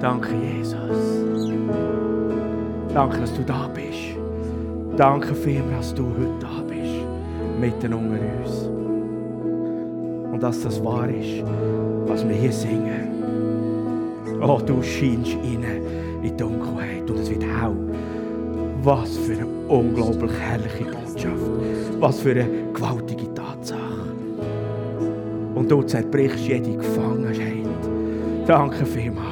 Danke, 0.00 0.28
Jesus. 0.36 0.78
Danke, 2.94 3.20
dass 3.20 3.34
du 3.34 3.42
da 3.42 3.68
bist. 3.74 4.16
Danke 4.96 5.34
vielmals, 5.34 5.88
dass 5.88 5.94
du 5.94 6.06
heute 6.06 6.38
da 6.40 6.62
bist, 6.68 7.04
mitten 7.60 7.94
unter 7.94 8.14
uns. 8.14 8.68
Und 10.32 10.42
dass 10.42 10.62
das 10.62 10.82
wahr 10.84 11.08
ist, 11.08 11.44
was 12.06 12.26
wir 12.28 12.34
hier 12.34 12.52
singen. 12.52 13.08
Oh, 14.40 14.60
du 14.64 14.80
scheinst 14.82 15.36
rein 15.36 15.64
in 15.64 16.22
die 16.22 16.36
Dunkelheit 16.36 17.10
und 17.10 17.18
es 17.18 17.30
wird 17.30 17.42
hell. 17.42 17.76
Was 18.82 19.16
für 19.16 19.32
eine 19.32 19.46
unglaublich 19.68 20.32
herrliche 20.38 20.84
Botschaft. 20.84 21.50
Was 21.98 22.20
für 22.20 22.30
eine 22.30 22.46
gewaltige 22.72 23.34
Tatsache. 23.34 24.12
Und 25.56 25.68
du 25.68 25.82
zerbrichst 25.82 26.46
jede 26.46 26.76
Gefangenheit. 26.76 27.66
Danke 28.46 28.86
vielmals. 28.86 29.27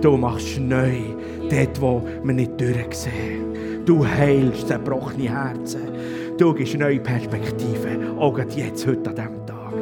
Du 0.00 0.16
machst 0.16 0.60
neu 0.60 0.98
dort, 1.50 1.80
wo 1.80 2.02
wir 2.22 2.34
nicht 2.34 2.60
durchsehen. 2.60 3.84
Du 3.86 4.06
heilst 4.06 4.68
zerbrochene 4.68 5.30
Herzen. 5.30 5.80
Du 6.36 6.52
gibst 6.52 6.76
neue 6.78 7.00
Perspektiven. 7.00 8.18
Auch 8.18 8.38
jetzt, 8.38 8.86
heute 8.86 9.10
an 9.10 9.16
diesem 9.16 9.46
Tag. 9.46 9.72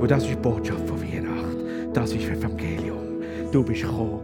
Und 0.00 0.10
das 0.10 0.24
ist 0.24 0.30
die 0.30 0.36
Botschaft 0.36 0.86
von 0.88 1.00
Weihnachten. 1.00 1.92
Das 1.92 2.12
ist 2.12 2.28
Evangelium. 2.28 3.22
Du 3.52 3.62
bist 3.62 3.82
gekommen, 3.82 4.20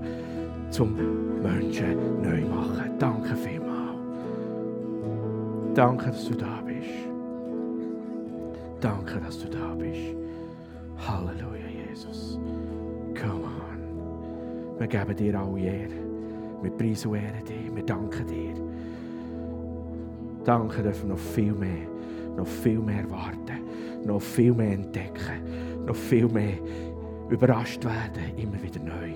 zum 0.70 0.96
Menschen 1.42 2.22
neu 2.22 2.40
machen. 2.40 2.90
Danke 2.98 3.36
vielmals. 3.36 3.98
Danke, 5.74 6.06
dass 6.06 6.24
du 6.28 6.34
da 6.34 6.60
bist. 6.63 6.63
Wir 14.84 14.88
geben 14.88 15.16
dir 15.16 15.40
alle 15.40 15.60
Ehre. 15.60 15.94
Wir 16.60 16.70
preisen 16.70 17.12
und 17.12 17.16
ehren 17.16 17.42
dich. 17.42 17.74
Wir 17.74 17.82
danken 17.84 18.26
dir. 18.26 18.54
Danke 20.44 20.82
dürfen 20.82 21.08
noch 21.08 21.18
viel 21.18 21.54
mehr, 21.54 21.88
noch 22.36 22.46
viel 22.46 22.80
mehr 22.80 23.10
warten, 23.10 23.64
noch 24.04 24.20
viel 24.20 24.52
mehr 24.52 24.72
entdecken, 24.72 25.86
noch 25.86 25.96
viel 25.96 26.28
mehr 26.28 26.58
überrascht 27.30 27.82
werden, 27.82 28.36
immer 28.36 28.62
wieder 28.62 28.80
neu. 28.80 29.14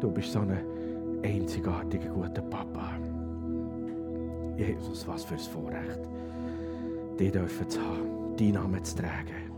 Du 0.00 0.10
bist 0.10 0.32
so 0.32 0.38
ein 0.38 0.56
einzigartiger, 1.22 2.08
guter 2.08 2.40
Papa. 2.40 2.92
Jesus, 4.56 5.06
was 5.06 5.24
für 5.24 5.34
ein 5.34 5.40
Vorrecht, 5.40 6.00
die 7.18 7.30
dürfen 7.30 7.68
zu 7.68 7.78
haben, 7.78 8.36
deinen 8.38 8.54
Namen 8.54 8.82
zu 8.82 8.96
tragen. 8.96 9.52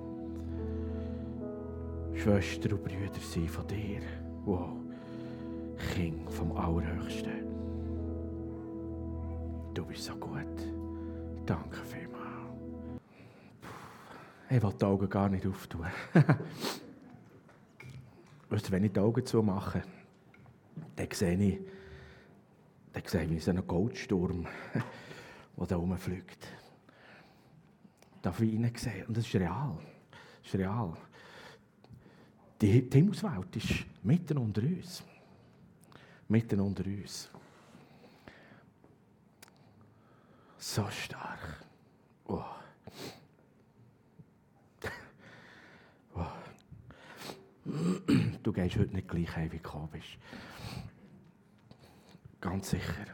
Schwestern 2.14 2.72
und 2.72 2.82
Brüder 2.82 3.20
sind 3.20 3.48
von 3.48 3.64
dir. 3.68 4.23
Wow. 4.44 4.76
Kind 5.94 6.30
vom 6.30 6.56
Allerhöchsten. 6.56 7.44
Du 9.74 9.84
bist 9.84 10.04
so 10.04 10.14
gut. 10.16 10.38
Danke 11.46 11.78
vielmals. 11.84 12.14
Ich 14.50 14.62
will 14.62 14.72
die 14.72 14.84
Augen 14.84 15.08
gar 15.08 15.28
nicht 15.28 15.46
auftun. 15.46 15.86
weißt 18.54 18.70
wenn 18.70 18.84
ich 18.84 18.92
die 18.92 19.00
Augen 19.00 19.26
zumache, 19.26 19.82
dann 20.94 21.08
sehe 21.10 21.34
ich, 21.34 21.58
dann 22.92 23.02
sehe 23.04 23.24
ich 23.24 23.44
so 23.44 23.50
einen 23.50 23.66
Goldsturm, 23.66 24.46
der 25.56 25.66
da 25.66 25.76
rumfliegt. 25.76 26.46
Darf 28.22 28.40
ich 28.40 28.52
hineinsehen? 28.52 29.06
Und 29.06 29.16
das 29.16 29.26
ist 29.26 29.34
real. 29.34 29.76
Das 30.42 30.54
ist 30.54 30.58
real. 30.58 30.94
Die, 32.64 32.88
Himmelswelt 32.90 33.54
ist 33.56 33.84
mitten 34.02 34.38
unter 34.38 34.62
uns. 34.62 35.04
Mitten 36.28 36.60
unter 36.60 36.86
uns. 36.86 37.28
So 40.56 40.88
stark. 40.88 41.62
Oh. 42.24 42.42
Oh. 46.14 46.26
Du 48.42 48.50
gehst 48.50 48.78
heute 48.78 48.94
nicht 48.94 49.08
gleich 49.08 49.36
heim, 49.36 49.52
wie 49.52 49.58
du 49.58 49.88
bist. 49.92 50.16
Ganz 52.40 52.70
sicher. 52.70 53.08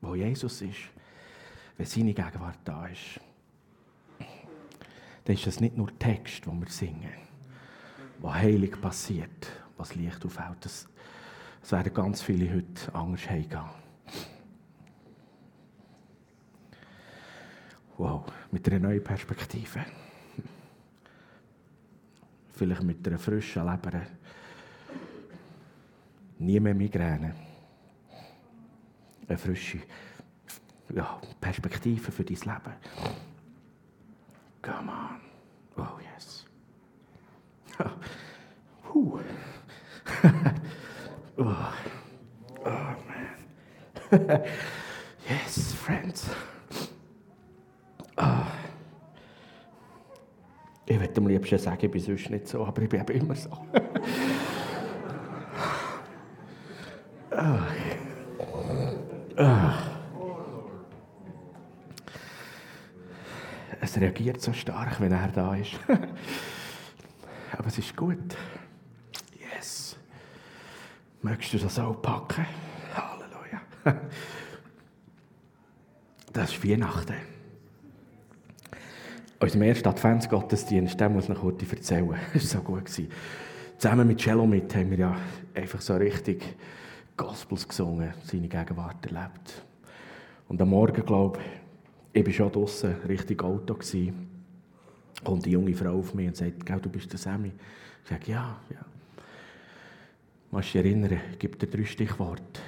Wo 0.00 0.14
Jesus 0.14 0.62
ist, 0.62 0.78
wenn 1.76 1.86
seine 1.86 2.14
Gegenwart 2.14 2.60
da 2.64 2.86
ist, 2.86 3.18
dann 5.24 5.36
ist 5.36 5.46
das 5.46 5.60
nicht 5.60 5.76
nur 5.76 5.98
Text, 5.98 6.46
den 6.46 6.60
wir 6.60 6.68
singen, 6.68 7.12
wo 8.20 8.32
heilig 8.32 8.80
passiert, 8.80 9.50
was 9.76 9.94
Licht 9.94 10.24
aufhält. 10.24 10.58
Das, 10.60 10.86
das 11.60 11.72
werden 11.72 11.94
ganz 11.94 12.22
viele 12.22 12.54
heute 12.54 12.94
anders 12.94 13.28
heimgehen. 13.28 13.64
Wow, 17.96 18.24
mit 18.50 18.68
einer 18.68 18.80
neuen 18.80 19.02
Perspektive. 19.02 19.84
Vielleicht 22.52 22.82
mit 22.82 23.06
einer 23.06 23.18
frischen 23.18 23.64
Leber. 23.64 24.02
Nie 26.38 26.60
mehr 26.60 26.74
Migräne. 26.74 27.34
Eine 29.26 29.38
frische 29.38 29.78
ja, 30.92 31.20
Perspektive 31.40 32.12
für 32.12 32.24
dein 32.24 32.36
Leben. 32.36 33.33
Come 34.64 34.88
on. 34.88 35.20
Oh, 35.76 35.98
yes. 36.02 36.44
Puh. 38.82 39.20
oh. 41.38 41.74
oh, 42.64 42.96
man. 43.06 43.36
yes, 45.28 45.74
friends. 45.74 46.30
Oh. 48.16 48.46
Ich 50.86 50.98
würde 50.98 51.12
am 51.14 51.26
liebsten 51.26 51.58
sagen, 51.58 51.84
ich 51.84 51.90
bin 51.90 52.00
sonst 52.00 52.30
nicht 52.30 52.48
so, 52.48 52.64
aber 52.64 52.80
ich 52.80 52.88
bin 52.88 53.02
immer 53.02 53.34
so. 53.34 53.50
oh. 57.32 57.58
Oh. 59.36 59.93
Es 63.84 64.00
reagiert 64.00 64.40
so 64.40 64.54
stark, 64.54 64.98
wenn 64.98 65.12
er 65.12 65.28
da 65.28 65.54
ist. 65.54 65.72
aber 67.52 67.66
es 67.66 67.76
ist 67.76 67.94
gut. 67.94 68.34
Yes. 69.38 69.94
Möchtest 71.20 71.52
du 71.52 71.58
das 71.58 71.78
auch 71.78 72.00
packen? 72.00 72.46
Halleluja. 72.94 73.60
Das 76.32 76.50
ist 76.50 76.68
Weihnachten. 76.68 77.14
Unserem 79.38 79.62
ersten 79.62 79.86
Adventsgottesdienst, 79.86 80.98
den 80.98 81.12
muss 81.12 81.24
ich 81.24 81.28
noch 81.28 81.40
kurz 81.42 81.62
erzählen. 81.70 82.08
Das 82.32 82.54
war 82.54 82.62
so 82.62 82.66
gut. 82.66 82.88
Zusammen 83.78 84.08
mit 84.08 84.18
Cello 84.18 84.46
mit 84.46 84.74
haben 84.74 84.90
wir 84.90 84.98
ja 84.98 85.16
einfach 85.54 85.82
so 85.82 85.94
richtig 85.94 86.42
Gospels 87.18 87.68
gesungen, 87.68 88.14
seine 88.24 88.48
Gegenwart 88.48 89.04
erlebt. 89.04 89.62
Und 90.48 90.60
am 90.60 90.70
Morgen, 90.70 91.04
glaube 91.04 91.38
ich, 91.38 91.63
ich 92.14 92.24
war 92.24 92.32
schon 92.32 92.52
draußen, 92.52 92.94
richtig 93.08 93.42
Auto, 93.42 93.74
gewesen, 93.74 94.28
kommt 95.24 95.44
die 95.44 95.50
junge 95.50 95.74
Frau 95.74 95.98
auf 95.98 96.14
mich 96.14 96.28
und 96.28 96.36
sagt, 96.36 96.84
du 96.84 96.88
bist 96.88 97.10
der 97.12 97.18
Sammy. 97.18 97.52
Ich 98.04 98.08
sage, 98.08 98.30
ja, 98.30 98.60
ja. 98.70 98.84
Du 100.50 100.60
dich 100.60 100.76
erinnern, 100.76 101.20
gib 101.38 101.58
dir 101.58 101.66
drei 101.66 101.84
Stichworte. 101.84 102.60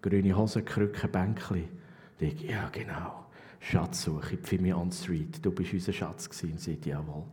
Grüne 0.00 0.34
Hose, 0.34 0.62
Krücke, 0.62 1.06
Bänkli. 1.08 1.68
Ich, 2.18 2.40
ja, 2.42 2.70
genau. 2.70 3.26
Schatzsuche, 3.60 4.38
Pfimi 4.38 4.72
on 4.72 4.90
Street. 4.90 5.44
Du 5.44 5.50
bist 5.50 5.74
unser 5.74 5.92
Schatz 5.92 6.30
gewesen. 6.30 6.56
Sie 6.56 6.78
jawohl. 6.82 7.24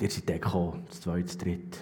Ihr 0.00 0.10
seid 0.10 0.28
dann 0.30 0.40
gekommen, 0.40 0.84
das 0.88 1.02
zweite, 1.02 1.24
das 1.24 1.36
dritte. 1.36 1.78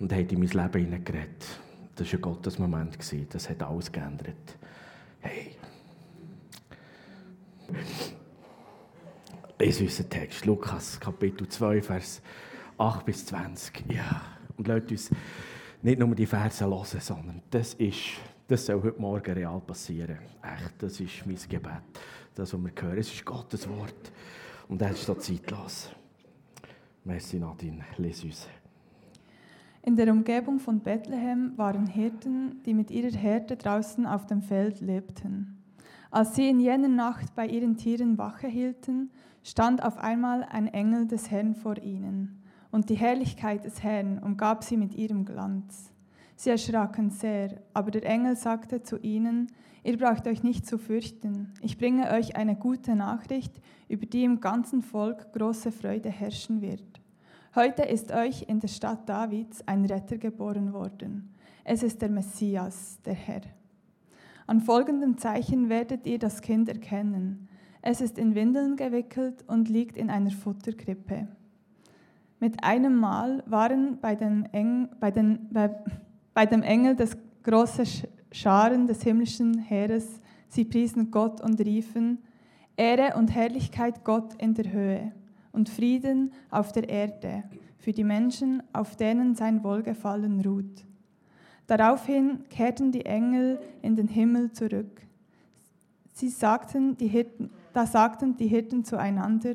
Und 0.00 0.12
habt 0.12 0.32
in 0.32 0.40
mein 0.40 0.48
Leben 0.48 0.84
hineingeredet. 0.86 1.46
Das 1.94 2.08
war 2.08 2.18
ein 2.18 2.22
Gottesmoment. 2.22 2.98
Das 3.30 3.48
hat 3.48 3.62
alles 3.62 3.92
geändert. 3.92 4.58
Hey. 5.20 5.55
Lese 9.58 9.84
unseren 9.84 10.10
Text. 10.10 10.44
Lukas, 10.46 11.00
Kapitel 11.00 11.48
2, 11.48 11.82
Vers 11.82 12.22
8 12.78 13.04
bis 13.04 13.26
20. 13.26 13.84
Ja. 13.92 14.22
Und 14.56 14.68
lasst 14.68 14.90
uns 14.90 15.10
nicht 15.82 15.98
nur 15.98 16.14
die 16.14 16.26
Verse 16.26 16.64
hören, 16.64 17.00
sondern 17.00 17.42
das 17.50 17.74
ist 17.74 18.18
das 18.48 18.64
soll 18.64 18.80
heute 18.80 19.00
Morgen 19.00 19.32
real 19.32 19.60
passieren. 19.60 20.18
Echt, 20.40 20.80
das 20.80 21.00
ist 21.00 21.26
mein 21.26 21.36
Gebet. 21.48 21.82
Das, 22.34 22.54
was 22.54 22.60
wir 22.60 22.70
hören, 22.80 22.98
es 22.98 23.12
ist 23.12 23.24
Gottes 23.24 23.68
Wort. 23.68 24.12
Und 24.68 24.80
er 24.80 24.90
ist 24.90 25.04
so 25.04 25.14
zeitlos. 25.14 25.90
Merci 27.04 27.38
Nadine, 27.38 27.84
lese 27.96 28.26
uns. 28.26 28.48
In 29.82 29.96
der 29.96 30.12
Umgebung 30.12 30.60
von 30.60 30.80
Bethlehem 30.80 31.52
waren 31.56 31.86
Hirten, 31.86 32.62
die 32.64 32.74
mit 32.74 32.90
ihrer 32.90 33.16
Herde 33.16 33.56
draußen 33.56 34.06
auf 34.06 34.26
dem 34.26 34.42
Feld 34.42 34.80
lebten. 34.80 35.55
Als 36.16 36.34
sie 36.34 36.48
in 36.48 36.60
jener 36.60 36.88
Nacht 36.88 37.34
bei 37.34 37.46
ihren 37.46 37.76
Tieren 37.76 38.16
Wache 38.16 38.46
hielten, 38.46 39.10
stand 39.42 39.84
auf 39.84 39.98
einmal 39.98 40.44
ein 40.44 40.66
Engel 40.66 41.06
des 41.06 41.30
Herrn 41.30 41.54
vor 41.54 41.76
ihnen. 41.76 42.42
und 42.70 42.88
die 42.88 42.94
Herrlichkeit 42.94 43.66
des 43.66 43.82
Herrn 43.82 44.18
umgab 44.20 44.64
sie 44.64 44.78
mit 44.78 44.94
ihrem 44.94 45.26
Glanz. 45.26 45.92
Sie 46.34 46.48
erschraken 46.48 47.10
sehr, 47.10 47.60
aber 47.74 47.90
der 47.90 48.06
Engel 48.06 48.34
sagte 48.34 48.82
zu 48.82 48.96
ihnen, 48.96 49.48
ihr 49.84 49.98
braucht 49.98 50.26
euch 50.26 50.42
nicht 50.42 50.66
zu 50.66 50.78
fürchten, 50.78 51.52
ich 51.60 51.76
bringe 51.76 52.10
euch 52.10 52.34
eine 52.34 52.56
gute 52.56 52.96
Nachricht, 52.96 53.60
über 53.86 54.06
die 54.06 54.24
im 54.24 54.40
ganzen 54.40 54.80
Volk 54.80 55.34
große 55.34 55.70
Freude 55.70 56.08
herrschen 56.08 56.62
wird. 56.62 57.02
Heute 57.54 57.82
ist 57.82 58.10
euch 58.10 58.46
in 58.48 58.60
der 58.60 58.68
Stadt 58.68 59.06
Davids 59.06 59.62
ein 59.68 59.84
Retter 59.84 60.16
geboren 60.16 60.72
worden. 60.72 61.34
Es 61.62 61.82
ist 61.82 62.00
der 62.00 62.08
Messias, 62.08 63.02
der 63.04 63.12
Herr. 63.12 63.42
An 64.46 64.60
folgendem 64.60 65.18
Zeichen 65.18 65.68
werdet 65.68 66.06
ihr 66.06 66.18
das 66.18 66.40
Kind 66.40 66.68
erkennen. 66.68 67.48
Es 67.82 68.00
ist 68.00 68.16
in 68.16 68.34
Windeln 68.34 68.76
gewickelt 68.76 69.44
und 69.48 69.68
liegt 69.68 69.96
in 69.96 70.08
einer 70.10 70.30
Futterkrippe. 70.30 71.28
Mit 72.38 72.62
einem 72.62 72.96
Mal 72.96 73.42
waren 73.46 73.98
bei, 74.00 74.14
den 74.14 74.44
Eng, 74.52 74.88
bei, 75.00 75.10
den, 75.10 75.48
bei, 75.50 75.74
bei 76.34 76.46
dem 76.46 76.62
Engel 76.62 76.94
das 76.94 77.16
große 77.42 77.84
Scharen 78.30 78.86
des 78.86 79.02
himmlischen 79.02 79.58
Heeres. 79.58 80.20
Sie 80.48 80.64
priesen 80.64 81.10
Gott 81.10 81.40
und 81.40 81.60
riefen, 81.60 82.18
Ehre 82.76 83.16
und 83.16 83.34
Herrlichkeit 83.34 84.04
Gott 84.04 84.34
in 84.34 84.54
der 84.54 84.70
Höhe 84.70 85.12
und 85.52 85.68
Frieden 85.68 86.32
auf 86.50 86.72
der 86.72 86.88
Erde 86.88 87.44
für 87.78 87.92
die 87.92 88.04
Menschen, 88.04 88.62
auf 88.72 88.96
denen 88.96 89.34
sein 89.34 89.64
Wohlgefallen 89.64 90.40
ruht. 90.40 90.84
Daraufhin 91.66 92.48
kehrten 92.48 92.92
die 92.92 93.06
Engel 93.06 93.60
in 93.82 93.96
den 93.96 94.08
Himmel 94.08 94.52
zurück. 94.52 95.02
Sie 96.12 96.28
sagten, 96.28 96.96
die 96.96 97.08
Hirten, 97.08 97.50
da 97.72 97.86
sagten 97.86 98.36
die 98.36 98.46
Hirten 98.46 98.84
zueinander, 98.84 99.54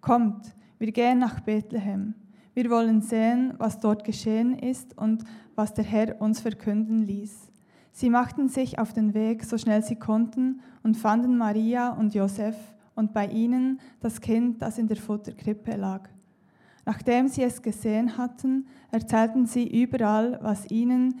Kommt, 0.00 0.54
wir 0.78 0.90
gehen 0.92 1.18
nach 1.18 1.40
Bethlehem. 1.40 2.14
Wir 2.54 2.70
wollen 2.70 3.02
sehen, 3.02 3.54
was 3.58 3.78
dort 3.78 4.02
geschehen 4.04 4.58
ist 4.58 4.96
und 4.96 5.24
was 5.54 5.74
der 5.74 5.84
Herr 5.84 6.20
uns 6.20 6.40
verkünden 6.40 7.00
ließ. 7.00 7.50
Sie 7.92 8.08
machten 8.08 8.48
sich 8.48 8.78
auf 8.78 8.92
den 8.92 9.14
Weg, 9.14 9.44
so 9.44 9.58
schnell 9.58 9.82
sie 9.82 9.96
konnten, 9.96 10.60
und 10.82 10.96
fanden 10.96 11.36
Maria 11.36 11.90
und 11.90 12.14
Josef 12.14 12.56
und 12.94 13.12
bei 13.12 13.26
ihnen 13.26 13.78
das 14.00 14.20
Kind, 14.20 14.62
das 14.62 14.78
in 14.78 14.88
der 14.88 14.96
Futterkrippe 14.96 15.76
lag. 15.76 16.08
Nachdem 16.86 17.28
sie 17.28 17.42
es 17.42 17.62
gesehen 17.62 18.16
hatten, 18.16 18.66
erzählten 18.90 19.46
sie 19.46 19.82
überall, 19.82 20.38
was 20.42 20.70
ihnen 20.70 21.20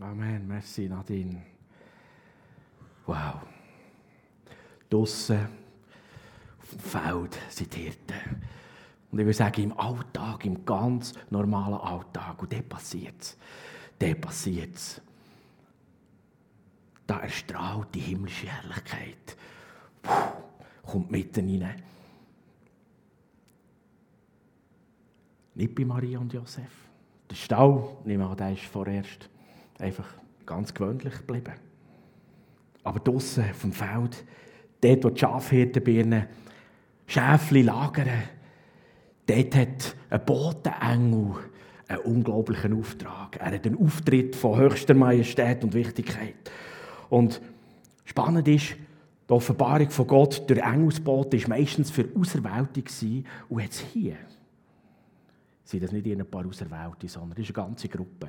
Amen, 0.00 0.48
merci 0.48 0.88
Nadine. 0.88 1.42
Wow. 3.04 3.42
Draussen 4.88 5.46
auf 6.62 6.70
dem 6.70 6.80
Feld 6.80 7.38
sind 7.50 7.74
Hirten. 7.74 8.42
Und 9.10 9.18
ich 9.18 9.26
würde 9.26 9.34
sagen, 9.34 9.62
im 9.62 9.78
Alltag, 9.78 10.46
im 10.46 10.64
ganz 10.64 11.12
normalen 11.28 11.74
Alltag. 11.74 12.40
Und 12.40 12.50
dort 12.52 12.68
passiert 12.68 13.20
es. 13.20 13.36
Dort 13.98 14.20
passiert 14.22 14.74
es. 14.74 15.02
Da 17.06 17.18
erstrahlt 17.20 17.94
die 17.94 18.00
himmlische 18.00 18.46
Herrlichkeit. 18.46 19.36
Puh, 20.00 20.12
kommt 20.82 21.10
mitten 21.10 21.62
rein. 21.62 21.82
Nicht 25.56 25.74
bei 25.74 25.84
Maria 25.84 26.20
und 26.20 26.32
Josef. 26.32 26.70
Der 27.28 27.34
Stall, 27.34 27.96
nehme 28.04 28.26
an, 28.26 28.36
der 28.36 28.52
ist 28.52 28.62
vorerst 28.62 29.28
einfach 29.80 30.06
ganz 30.46 30.74
gewöhnlich 30.74 31.16
geblieben. 31.18 31.54
Aber 32.82 33.00
auf 33.12 33.60
dem 33.62 33.72
Feld, 33.72 34.24
dort, 34.80 35.04
wo 35.04 35.10
die 35.10 35.20
Schafhirtenbirnen 35.20 36.26
Schäfli 37.06 37.62
lagern, 37.62 38.22
dort 39.26 39.56
hat 39.56 39.96
ein 40.10 40.24
Botenengel 40.24 41.34
einen 41.88 42.00
unglaublichen 42.04 42.78
Auftrag. 42.78 43.36
Er 43.38 43.52
hat 43.52 43.66
einen 43.66 43.78
Auftritt 43.78 44.36
von 44.36 44.58
höchster 44.58 44.94
Majestät 44.94 45.64
und 45.64 45.74
Wichtigkeit. 45.74 46.36
Und 47.08 47.40
spannend 48.04 48.46
ist, 48.48 48.76
die 49.28 49.32
Offenbarung 49.32 49.90
von 49.90 50.06
Gott 50.06 50.48
durch 50.48 50.60
Engelsboten 50.60 51.40
war 51.42 51.48
meistens 51.50 51.90
für 51.90 52.08
Auserwählte 52.16 52.82
und 53.48 53.60
jetzt 53.60 53.80
hier 53.92 54.16
sind 55.64 55.84
das 55.84 55.92
nicht 55.92 56.06
ein 56.06 56.26
paar 56.26 56.44
Auserwählte, 56.46 57.08
sondern 57.08 57.40
es 57.40 57.48
ist 57.48 57.56
eine 57.56 57.66
ganze 57.66 57.88
Gruppe 57.88 58.28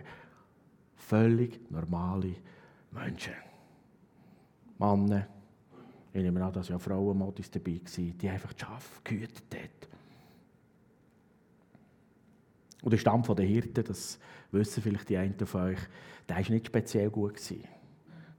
völlig 1.02 1.60
normale 1.72 2.36
Menschen. 2.92 3.34
Männer, 4.78 5.28
ich 6.14 6.22
nehme 6.22 6.44
an, 6.44 6.54
dass 6.54 6.70
ja 6.70 6.80
Frauenmodis 6.80 7.52
dabei 7.52 7.80
waren, 7.80 8.18
die 8.18 8.30
einfach 8.30 8.54
die 8.54 8.62
Schafe 8.62 9.02
gehütet 9.04 9.44
haben. 9.54 9.70
Und 12.82 12.92
der 12.92 12.98
Stamm 12.98 13.24
der 13.24 13.46
Hirten, 13.46 13.84
das 13.84 14.20
wissen 14.52 14.82
vielleicht 14.82 15.10
die 15.10 15.18
einen 15.18 15.46
von 15.46 15.62
euch, 15.62 15.80
der 16.28 16.38
war 16.38 16.50
nicht 16.50 16.68
speziell 16.68 17.10
gut. 17.10 17.40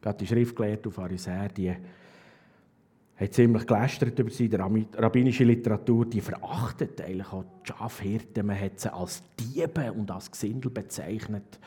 Gerade 0.01 0.19
die 0.19 0.27
Schriftgelehrten 0.27 0.87
und 0.87 0.93
Pharisäer, 0.93 1.49
die 1.49 1.71
haben 1.71 3.31
ziemlich 3.31 3.67
gelästert 3.67 4.19
über 4.19 4.31
sie. 4.31 4.49
Die 4.49 4.57
rabbinische 4.57 5.45
Literatur, 5.45 6.07
die 6.07 6.21
verachtet 6.21 7.01
eigentlich 7.01 7.33
auch 7.33 7.45
die 7.45 7.69
Schafhirten. 7.69 8.47
Man 8.47 8.59
hat 8.59 8.81
sie 8.81 8.93
als 8.93 9.23
Diebe 9.39 9.93
und 9.93 10.11
als 10.11 10.31
Gesindel 10.31 10.73
bezeichnet. 10.73 11.61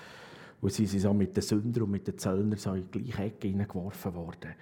Und 0.66 0.74
sie 0.74 0.88
sind 0.88 1.02
so 1.02 1.14
mit 1.14 1.38
den 1.38 1.44
Sündern 1.44 1.84
und 1.84 1.92
mit 1.92 2.08
den 2.08 2.18
Zöllnern 2.18 2.58
so 2.58 2.74
in 2.74 2.90
die 2.90 3.04
gleiche 3.04 3.24
Ecke 3.26 3.50
hineingeworfen 3.50 4.16
worden. 4.16 4.56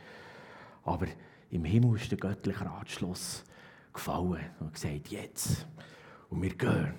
Aber 0.83 1.07
im 1.49 1.63
Himmel 1.63 1.95
ist 1.95 2.11
der 2.11 2.17
göttliche 2.17 2.65
Ratschluss 2.65 3.45
gefallen 3.93 4.43
und 4.59 4.73
gesagt, 4.73 5.07
jetzt. 5.07 5.65
Und 6.29 6.41
wir 6.41 6.55
gehen 6.55 6.93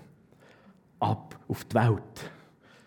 ab 1.01 1.39
auf 1.47 1.67
die 1.67 1.75
Welt. 1.75 2.31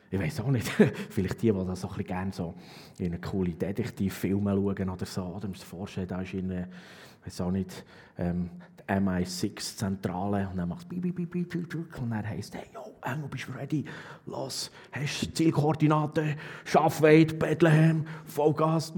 Ich 0.09 0.19
weiß 0.19 0.39
auch 0.39 0.47
nicht, 0.47 0.67
vielleicht 1.11 1.39
die, 1.43 1.51
die 1.51 1.65
das 1.67 1.81
so 1.81 1.87
gerne 1.89 2.33
so 2.33 2.55
in 2.97 3.13
eine 3.13 3.21
coole 3.21 3.51
Detektivfilme 3.51 4.55
schauen 4.55 4.89
oder 4.89 5.05
so, 5.05 5.21
oder 5.23 5.47
sich 5.49 5.65
vorstellen, 5.65 6.07
da 6.07 6.21
ist 6.21 6.33
in, 6.33 6.65
weiß 7.27 7.41
auch 7.41 7.51
nicht, 7.51 7.83
ähm, 8.17 8.49
die 8.79 8.93
MI6-Zentrale 8.93 10.47
und 10.49 10.57
dann 10.57 10.69
macht 10.69 10.87
bi, 10.87 10.97
bi, 10.97 11.11
bi, 11.11 11.25
bi, 11.25 11.45
und 11.99 12.09
dann 12.09 12.27
heisst 12.27 12.55
hey, 12.55 12.67
yo, 12.73 12.95
Engel, 13.03 13.27
bist 13.27 13.47
du 13.49 13.51
ready? 13.51 13.83
Los, 14.25 14.71
hast 14.91 15.23
du 15.23 15.33
Zielkoordinaten, 15.33 16.35
Schaffweid, 16.63 17.37
Bethlehem, 17.37 18.05
Vollgas. 18.25 18.93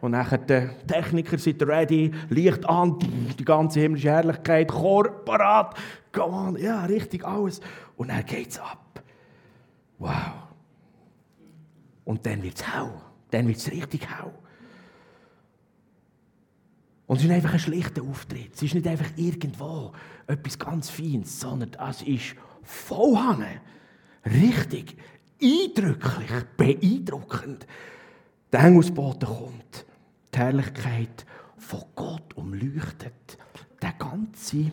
Und 0.00 0.12
dann 0.12 0.46
die 0.48 0.68
Techniker 0.86 1.36
sind 1.36 1.62
ready, 1.62 2.10
Licht 2.30 2.66
an, 2.66 2.98
die 3.38 3.44
ganze 3.44 3.80
himmlische 3.80 4.08
Herrlichkeit, 4.08 4.68
Chor 4.68 5.10
parat, 5.24 5.76
come 6.12 6.34
on, 6.34 6.56
ja, 6.56 6.86
richtig, 6.86 7.24
alles. 7.26 7.60
Und 7.96 8.08
dann 8.08 8.24
geht 8.24 8.50
es 8.50 8.58
ab. 8.58 9.02
Wow. 9.98 10.08
Und 12.04 12.24
dann 12.24 12.42
wird 12.42 12.56
es 12.56 12.74
hell. 12.74 12.90
Dann 13.30 13.46
wird 13.48 13.58
es 13.58 13.70
richtig 13.70 14.08
hell. 14.08 14.32
Und 17.14 17.20
es 17.20 17.26
ist 17.26 17.30
einfach 17.30 17.52
ein 17.52 17.60
schlichter 17.60 18.02
Auftritt. 18.02 18.56
Es 18.56 18.62
ist 18.62 18.74
nicht 18.74 18.88
einfach 18.88 19.06
irgendwo 19.14 19.92
etwas 20.26 20.58
ganz 20.58 20.90
Feines, 20.90 21.38
sondern 21.38 21.70
es 21.88 22.02
ist 22.02 22.34
vollhangen. 22.64 23.60
Richtig 24.26 24.96
eindrücklich, 25.40 26.44
beeindruckend. 26.56 27.68
Der 28.50 28.64
Engelsbote 28.64 29.26
kommt. 29.26 29.86
Die 30.34 30.38
Herrlichkeit 30.38 31.24
von 31.56 31.84
Gott 31.94 32.34
umleuchtet 32.34 33.38
den 33.80 33.92
ganzen 33.96 34.72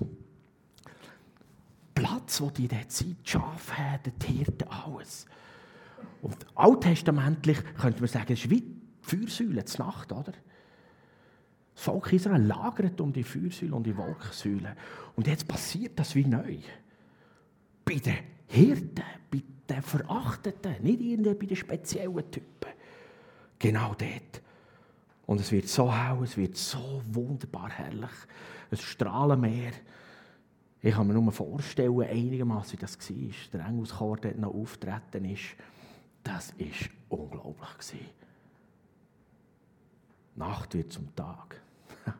Platz, 1.93 2.41
wo 2.41 2.49
die 2.49 2.67
dort 2.67 2.91
sind, 2.91 3.17
die 3.23 3.29
Schafherden, 3.29 4.13
die 4.19 4.37
Hirten, 4.37 4.67
alles. 4.67 5.27
Und 6.23 6.37
alttestamentlich 6.55 7.59
könnte 7.79 7.99
man 7.99 8.09
sagen, 8.09 8.33
es 8.33 8.45
ist 8.45 8.49
wie 8.49 8.61
die 8.61 8.81
Feuersäule 9.03 9.63
zur 9.63 9.85
Nacht, 9.85 10.11
oder? 10.11 10.33
Das 11.73 11.83
Volk 11.83 12.13
Israel 12.13 12.43
lagert 12.43 12.99
um 13.01 13.11
die 13.11 13.23
Feuersäule 13.23 13.75
und 13.75 13.83
die 13.83 13.95
Wolkensäule. 13.95 14.75
Und 15.15 15.27
jetzt 15.27 15.47
passiert 15.47 15.97
das 15.97 16.15
wie 16.15 16.25
neu. 16.25 16.57
Bei 17.83 17.95
den 17.95 18.17
Hirten, 18.47 19.03
bei 19.31 19.41
den 19.69 19.81
Verachteten, 19.81 20.75
nicht 20.81 21.01
irgendwie 21.01 21.33
bei 21.33 21.45
den 21.45 21.57
speziellen 21.57 22.31
Typen. 22.31 22.71
Genau 23.57 23.95
dort. 23.97 24.41
Und 25.25 25.39
es 25.39 25.51
wird 25.51 25.67
so 25.67 25.93
hell, 25.93 26.23
es 26.23 26.35
wird 26.35 26.57
so 26.57 27.01
wunderbar 27.11 27.69
herrlich. 27.69 28.09
Ein 28.69 28.77
Strahlenmeer 28.77 29.71
Ich 30.81 30.93
kann 30.93 31.07
mir 31.07 31.13
nur 31.13 31.31
vorstellen, 31.31 32.01
einigermaßen, 32.01 32.73
wie 32.73 32.81
das 32.81 32.97
war. 32.97 33.51
Der 33.53 33.65
Engelschor 33.67 34.17
dort 34.17 34.37
noch 34.37 34.53
auftreten 34.53 35.25
ist. 35.25 35.55
Das 36.23 36.53
war 36.57 37.17
unglaublich. 37.19 38.01
Nacht 40.41 40.73
wird 40.73 40.91
zum 40.91 41.15
Tag. 41.15 41.61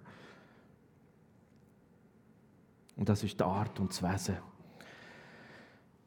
Und 2.96 3.10
das 3.10 3.24
ist 3.24 3.40
die 3.40 3.44
Art 3.44 3.80
und 3.80 3.90
das 3.90 4.04
Wesen. 4.04 4.38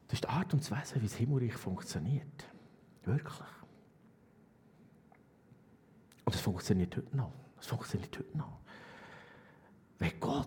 Das 0.07 0.15
ist 0.15 0.25
die 0.25 0.29
Art 0.29 0.53
und 0.53 0.63
das 0.63 0.71
Wesen, 0.71 1.03
wie 1.03 1.07
das 1.07 1.17
Himmelreich 1.17 1.55
funktioniert. 1.55 2.49
Wirklich. 3.05 3.49
Und 6.25 6.35
das 6.35 6.41
funktioniert 6.41 6.97
heute 6.97 7.17
noch. 7.17 7.33
Das 7.57 7.67
funktioniert 7.67 8.17
heute 8.17 8.39
noch. 8.39 8.61
Wenn 9.99 10.21
Gott 10.21 10.47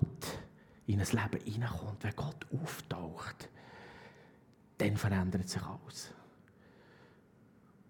in 0.85 1.01
ein 1.01 1.05
Leben 1.05 1.43
hineinkommt, 1.43 2.03
wenn 2.03 2.15
Gott 2.15 2.45
auftaucht, 2.53 3.49
dann 4.77 4.95
verändert 4.95 5.49
sich 5.49 5.61
alles. 5.61 6.13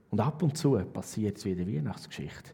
Und 0.10 0.20
ab 0.20 0.42
und 0.42 0.58
zu 0.58 0.74
passiert 0.86 1.38
es 1.38 1.46
wie 1.46 1.52
in 1.52 1.68
Weihnachtsgeschichte, 1.68 2.54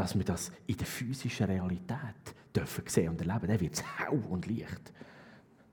dass 0.00 0.16
wir 0.16 0.24
das 0.24 0.50
in 0.66 0.78
der 0.78 0.86
physischen 0.86 1.44
Realität 1.44 2.34
dürfen 2.56 2.84
sehen 2.86 3.10
und 3.10 3.20
erleben. 3.20 3.48
Dann 3.48 3.60
wird 3.60 3.74
es 3.74 3.82
hell 3.98 4.24
und 4.30 4.46
Licht. 4.46 4.94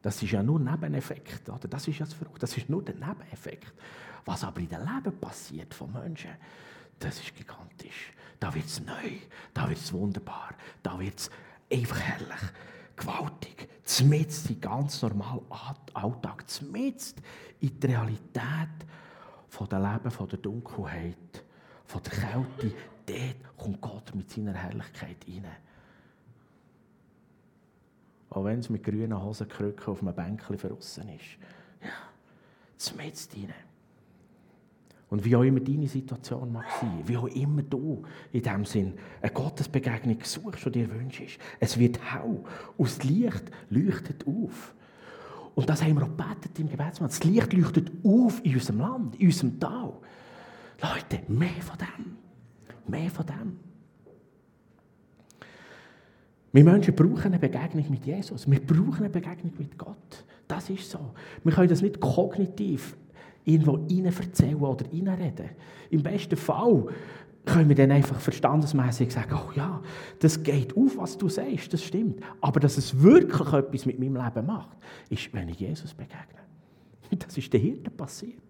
Das 0.01 0.22
ist 0.22 0.31
ja 0.31 0.43
nur 0.43 0.60
ein 0.60 0.65
Nebeneffekt. 0.65 1.48
Oder? 1.48 1.65
Das 1.69 1.88
ist 1.88 2.00
ja 2.00 2.05
das 2.05 2.13
Verrückte. 2.13 2.41
Das 2.41 2.57
ist 2.57 2.67
nur 2.67 2.84
der 2.84 2.96
Nebeneffekt. 2.96 3.74
Was 4.25 4.43
aber 4.43 4.60
in 4.60 4.67
dem 4.67 4.81
Leben 4.81 5.17
passiert 5.17 5.74
von 5.74 5.93
Menschen, 5.93 6.31
das 7.00 7.22
ist 7.22 7.34
gigantisch. 7.38 8.12
Da 8.38 8.53
wird 8.53 8.65
es 8.65 8.81
neu, 8.81 9.12
da 9.53 9.69
wird 9.69 9.79
es 9.79 9.93
wunderbar, 9.93 10.50
da 10.84 11.00
wird 11.00 11.17
es 11.17 11.31
einfach 11.72 12.00
herrlich, 12.01 12.51
gewaltig. 12.98 13.69
Zumindest 13.86 14.50
in 14.50 14.60
ganz 14.60 15.01
normalen 15.03 15.46
Alltag, 15.93 16.50
zumindest 16.50 17.22
in 17.62 17.79
die 17.79 17.88
Realität 17.88 18.86
von 19.48 19.69
der 19.69 19.79
Leben, 19.79 20.12
von 20.12 20.27
der 20.27 20.39
Dunkelheit, 20.39 21.46
von 21.86 22.01
der 22.03 22.12
Kälte, 22.12 22.75
dort 23.08 23.58
kommt 23.58 23.82
Gott 23.82 24.14
mit 24.14 24.30
seiner 24.30 24.54
Herrlichkeit 24.54 25.18
rein. 25.28 25.46
Auch 28.30 28.44
wenn 28.44 28.60
es 28.60 28.70
mit 28.70 28.84
grünen 28.84 29.22
Hosenkrücken 29.22 29.88
auf 29.88 30.02
einem 30.02 30.14
Bänkchen 30.14 30.58
verrissen 30.58 31.10
ist. 31.10 31.38
Ja, 31.82 31.90
zumindest 32.78 33.36
rein. 33.36 33.54
Und 35.10 35.24
wie 35.24 35.36
auch 35.38 35.44
immer 35.44 35.62
deine 35.62 35.88
Situation 35.88 36.52
mag 36.52 36.66
sein, 36.82 37.02
wie 37.06 37.16
auch 37.16 37.28
immer 37.28 37.62
du 37.62 38.04
in 38.34 38.44
dem 38.44 38.66
Sinn 38.66 38.94
eine 39.22 39.32
Gottesbegegnung 39.32 40.18
suchst 40.22 40.66
und 40.66 40.76
dir 40.76 40.92
wünschst, 40.92 41.40
es 41.62 41.80
wird 41.80 42.00
hell 42.12 42.44
und 42.76 42.90
das 42.90 43.04
Licht 43.04 43.44
leuchtet 43.70 44.28
auf. 44.28 44.76
Und 45.56 45.70
das 45.70 45.82
haben 45.82 45.96
wir 45.96 46.04
auch 46.04 46.10
gebetet 46.10 46.60
im 46.60 46.70
Gebetsmann. 46.70 47.10
Das 47.10 47.24
Licht 47.24 47.54
leuchtet 47.54 47.90
auf 48.04 48.44
in 48.44 48.54
unserem 48.54 48.80
Land, 48.80 49.16
in 49.16 49.28
unserem 49.28 49.60
Tal. 49.60 49.94
Leute, 50.82 51.24
mehr 51.32 51.62
von 51.62 51.78
dem. 51.78 52.26
Mehr 52.88 53.10
von 53.10 53.25
dem. 53.25 53.60
Wir 56.53 56.63
Menschen 56.63 56.96
brauchen 56.96 57.25
eine 57.25 57.39
Begegnung 57.39 57.89
mit 57.89 58.06
Jesus. 58.06 58.50
Wir 58.50 58.60
brauchen 58.60 59.00
eine 59.00 59.10
Begegnung 59.10 59.53
mit 59.58 59.77
Gott. 59.77 60.25
Das 60.48 60.70
ist 60.70 60.89
so. 60.89 61.00
Wir 61.44 61.53
können 61.53 61.67
das 61.67 61.82
nicht 61.82 62.00
kognitiv 62.00 62.96
irgendwo 63.44 63.74
rein 63.74 64.06
erzählen 64.06 64.56
oder 64.56 64.86
reinreden. 64.86 65.50
Im 65.89 66.03
besten 66.03 66.36
Fall 66.36 66.88
können 67.46 67.70
wir 67.70 67.75
dann 67.75 67.91
einfach 67.91 68.20
verstandesmäßig 68.20 69.12
sagen, 69.12 69.36
oh 69.36 69.51
ja, 69.56 69.82
das 70.20 70.44
geht 70.44 70.75
auf, 70.75 70.98
was 70.98 71.17
du 71.17 71.29
sagst, 71.29 71.72
das 71.74 71.84
stimmt. 71.84 72.22
Aber 72.41 72.60
dass 72.60 72.77
es 72.77 73.01
wirklich 73.01 73.53
etwas 73.53 73.86
mit 73.86 74.00
meinem 74.00 74.15
Leben 74.15 74.46
macht, 74.46 74.77
ist, 75.10 75.34
wenn 75.34 75.50
ich 75.50 75.60
Jesus 75.60 75.94
begegne. 75.94 76.17
Das 77.20 77.38
ist 77.38 77.53
der 77.53 77.60
Hirte 77.62 77.89
passiert. 77.89 78.41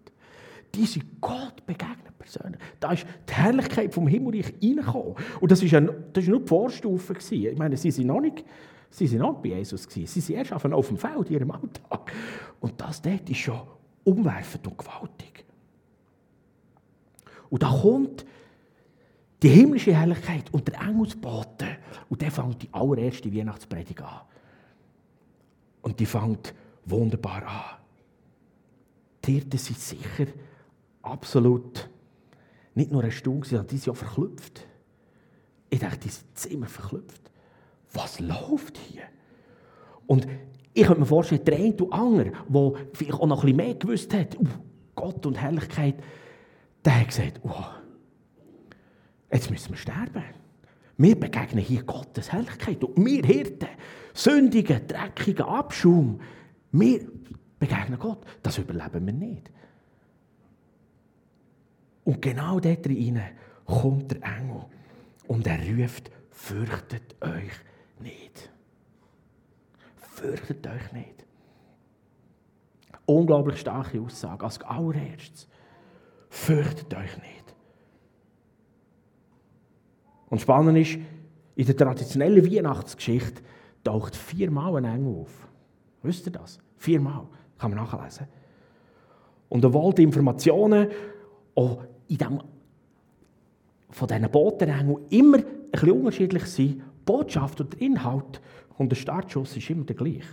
Die 0.74 0.86
sind 0.86 1.20
Gott 1.20 1.64
begegnet 1.66 2.18
persönlich. 2.18 2.60
Da 2.78 2.92
ist 2.92 3.06
die 3.28 3.32
Herrlichkeit 3.32 3.94
vom 3.94 4.06
Himmelreich 4.06 4.52
reingekommen. 4.62 5.14
Und 5.40 5.50
das 5.50 5.62
war 5.62 5.80
nur 5.80 5.94
die 6.14 6.46
Vorstufe. 6.46 7.14
Ich 7.30 7.56
meine, 7.56 7.76
sie 7.76 7.90
sind 7.90 8.06
noch 8.06 8.20
nicht, 8.20 8.44
sie 8.90 9.06
sind 9.06 9.20
noch 9.20 9.34
bei 9.34 9.50
Jesus. 9.50 9.88
Gewesen. 9.88 10.06
Sie 10.06 10.20
sind 10.20 10.36
erst 10.36 10.52
auf 10.52 10.88
dem 10.88 10.96
Feld 10.98 11.28
in 11.28 11.34
ihrem 11.34 11.50
Alltag. 11.50 12.12
Und 12.60 12.80
das 12.80 13.00
dort 13.00 13.28
ist 13.28 13.38
schon 13.38 13.60
umwerfend 14.04 14.66
und 14.66 14.78
gewaltig. 14.78 15.44
Und 17.50 17.62
da 17.62 17.70
kommt 17.70 18.26
die 19.42 19.48
himmlische 19.48 19.94
Herrlichkeit 19.94 20.52
und 20.52 20.68
der 20.68 20.80
Engelsbote. 20.80 21.66
Und 22.08 22.20
der 22.20 22.30
fängt 22.30 22.62
die 22.62 22.68
allererste 22.72 23.34
Weihnachtspredigt 23.34 24.02
an. 24.02 24.20
Und 25.82 25.98
die 26.00 26.06
fängt 26.06 26.54
wunderbar 26.84 27.42
an. 27.46 27.78
Die 29.24 29.34
Hirten 29.34 29.58
sind 29.58 29.78
sicher 29.78 30.26
absolut 31.08 31.88
nicht 32.74 32.92
nur 32.92 33.02
erstaunt, 33.02 33.46
sondern 33.46 33.66
die 33.66 33.78
sind 33.78 33.92
auch 33.92 33.96
verklüpft. 33.96 34.66
Ich 35.70 35.80
dachte, 35.80 35.98
die 35.98 36.08
sind 36.08 36.52
immer 36.52 36.66
verklüpft. 36.66 37.30
Was 37.92 38.20
läuft 38.20 38.78
hier? 38.78 39.02
Und 40.06 40.26
ich 40.72 40.84
könnte 40.84 41.00
mir 41.00 41.06
vorstellen, 41.06 41.44
der 41.44 41.56
eine 41.56 41.74
und 41.74 41.92
andere, 41.92 42.32
der 42.48 42.72
vielleicht 42.92 43.14
auch 43.14 43.26
noch 43.26 43.42
ein 43.42 43.46
bisschen 43.46 43.56
mehr 43.56 43.74
gewusst 43.74 44.14
hat, 44.14 44.38
uh, 44.38 44.46
Gott 44.94 45.26
und 45.26 45.34
Herrlichkeit, 45.34 45.96
der 46.84 47.00
hat 47.00 47.08
gesagt, 47.08 47.40
oh, 47.42 47.64
jetzt 49.32 49.50
müssen 49.50 49.70
wir 49.70 49.76
sterben. 49.76 50.22
Wir 50.96 51.18
begegnen 51.18 51.64
hier 51.64 51.82
Gottes 51.82 52.32
Herrlichkeit. 52.32 52.82
Und 52.82 53.04
wir 53.04 53.24
Hirten, 53.24 53.68
sündigen, 54.14 54.86
dreckigen 54.86 55.44
Abschaum, 55.44 56.20
wir 56.72 57.00
begegnen 57.58 57.98
Gott. 57.98 58.24
Das 58.42 58.58
überleben 58.58 59.06
wir 59.06 59.12
nicht. 59.12 59.50
Und 62.08 62.22
genau 62.22 62.58
dort 62.58 62.86
rein 62.86 63.20
kommt 63.66 64.12
der 64.12 64.22
Engel 64.22 64.64
und 65.26 65.46
er 65.46 65.58
ruft, 65.58 66.10
fürchtet 66.30 67.16
euch 67.22 67.52
nicht 68.00 68.50
fürchtet 70.18 70.66
euch 70.66 70.92
nicht. 70.92 71.24
Unglaublich 73.06 73.60
starke 73.60 74.00
Aussage. 74.00 74.44
Als 74.44 74.60
allererstes, 74.62 75.48
fürchtet 76.28 76.92
euch 76.94 77.16
nicht. 77.18 77.54
Und 80.28 80.40
spannend 80.40 80.78
ist, 80.78 80.98
in 81.54 81.66
der 81.66 81.76
traditionellen 81.76 82.44
Weihnachtsgeschichte 82.44 83.42
taucht 83.82 84.14
viermal 84.14 84.76
ein 84.76 84.84
Engel 84.84 85.22
auf. 85.22 85.48
Wisst 86.02 86.26
ihr 86.26 86.32
das? 86.32 86.58
Viermal. 86.76 87.26
Kann 87.58 87.74
man 87.74 87.84
nachlesen. 87.84 88.28
Und 89.48 89.64
obwohl 89.64 89.94
die 89.94 90.02
Informationen 90.02 90.90
auch 91.54 91.84
in 92.08 92.18
dem, 92.18 92.42
von 93.90 94.08
diesen 94.08 94.30
Botenengeln 94.30 95.06
immer 95.10 95.38
ein 95.38 95.44
bisschen 95.70 95.92
unterschiedlich 95.92 96.44
sind, 96.46 96.82
Botschaft 97.04 97.60
und 97.60 97.74
Inhalt 97.74 98.40
und 98.76 98.90
der 98.90 98.96
Startschuss 98.96 99.56
ist 99.56 99.70
immer 99.70 99.84
der 99.84 99.96
gleiche. 99.96 100.28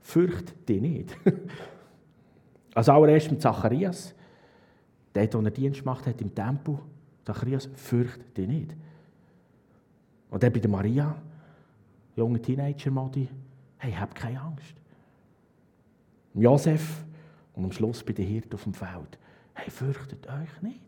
Fürcht 0.00 0.68
dich 0.68 0.80
nicht. 0.80 1.16
Als 2.74 2.88
allererst 2.88 3.30
mit 3.30 3.40
Zacharias, 3.40 4.14
der, 5.14 5.26
der 5.26 5.38
einen 5.38 5.52
Dienst 5.52 5.80
gemacht 5.80 6.06
hat 6.06 6.20
im 6.20 6.34
Tempel, 6.34 6.78
Zacharias, 7.24 7.68
fürcht 7.74 8.36
dich 8.36 8.48
nicht. 8.48 8.74
Und 10.30 10.42
dann 10.42 10.52
bei 10.52 10.58
der 10.58 10.70
Maria, 10.70 11.14
junge 12.16 12.40
Teenager-Modi, 12.40 13.28
hey, 13.78 13.92
hab 13.92 14.14
keine 14.14 14.40
Angst. 14.40 14.74
Josef 16.34 17.04
und 17.54 17.64
am 17.64 17.72
Schluss 17.72 18.02
bei 18.02 18.12
den 18.12 18.26
Hirten 18.26 18.54
auf 18.54 18.64
dem 18.64 18.74
Feld, 18.74 19.18
hey, 19.54 19.70
fürchtet 19.70 20.26
euch 20.28 20.62
nicht. 20.62 20.80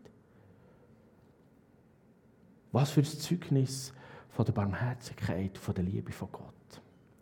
Was 2.72 2.90
für 2.90 3.00
ein 3.00 3.06
Zeugnis 3.06 3.92
von 4.30 4.44
der 4.44 4.52
Barmherzigkeit, 4.52 5.56
von 5.56 5.74
der 5.74 5.84
Liebe 5.84 6.12
von 6.12 6.28
Gott. 6.32 6.52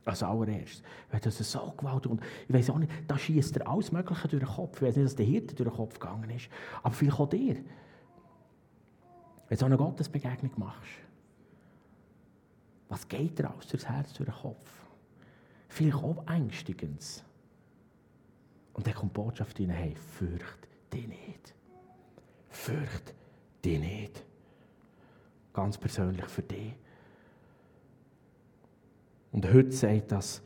Als 0.05 0.23
allererstes. 0.23 0.83
Weil 1.11 1.21
das 1.21 1.39
so 1.39 1.75
gewaltig 1.77 2.11
und 2.11 2.23
ich 2.49 2.55
weiß 2.55 2.71
auch 2.71 2.79
nicht, 2.79 2.91
da 3.07 3.17
schießt 3.17 3.57
dir 3.57 3.69
alles 3.69 3.93
Mögliche 3.93 4.29
durch 4.29 4.43
den 4.43 4.49
Kopf. 4.49 4.77
Ich 4.77 4.89
weiß 4.89 4.97
nicht, 4.97 5.05
dass 5.05 5.17
der 5.17 5.27
Hirte 5.27 5.55
durch 5.55 5.69
den 5.69 5.77
Kopf 5.77 5.99
gegangen 5.99 6.31
ist, 6.31 6.49
aber 6.83 6.95
vielleicht 6.95 7.21
auch 7.21 7.29
dir. 7.29 7.57
Wenn 7.57 7.65
du 9.51 9.57
so 9.57 9.67
eine 9.67 9.77
Gottesbegegnung 9.77 10.53
machst, 10.57 10.91
was 12.89 13.07
geht 13.07 13.39
dir 13.39 13.55
aus 13.55 13.67
durchs 13.69 13.89
Herz, 13.89 14.13
durch 14.15 14.29
den 14.29 14.35
Kopf? 14.35 14.71
Vielleicht 15.69 16.03
auch 16.03 16.27
ängstigendes. 16.27 17.23
Und 18.73 18.87
dann 18.87 18.95
kommt 18.95 19.13
die 19.13 19.21
Botschaft 19.21 19.59
hinein, 19.59 19.77
hey, 19.77 19.95
fürcht 19.95 20.69
dich 20.93 21.07
nicht. 21.09 21.55
Fürcht 22.51 23.15
dich 23.65 23.79
nicht. 23.79 24.25
Ganz 25.53 25.79
persönlich 25.79 26.27
für 26.27 26.43
dich. 26.43 26.75
Und 29.33 29.51
heute 29.53 29.73
sagt 29.73 30.13
das 30.13 30.43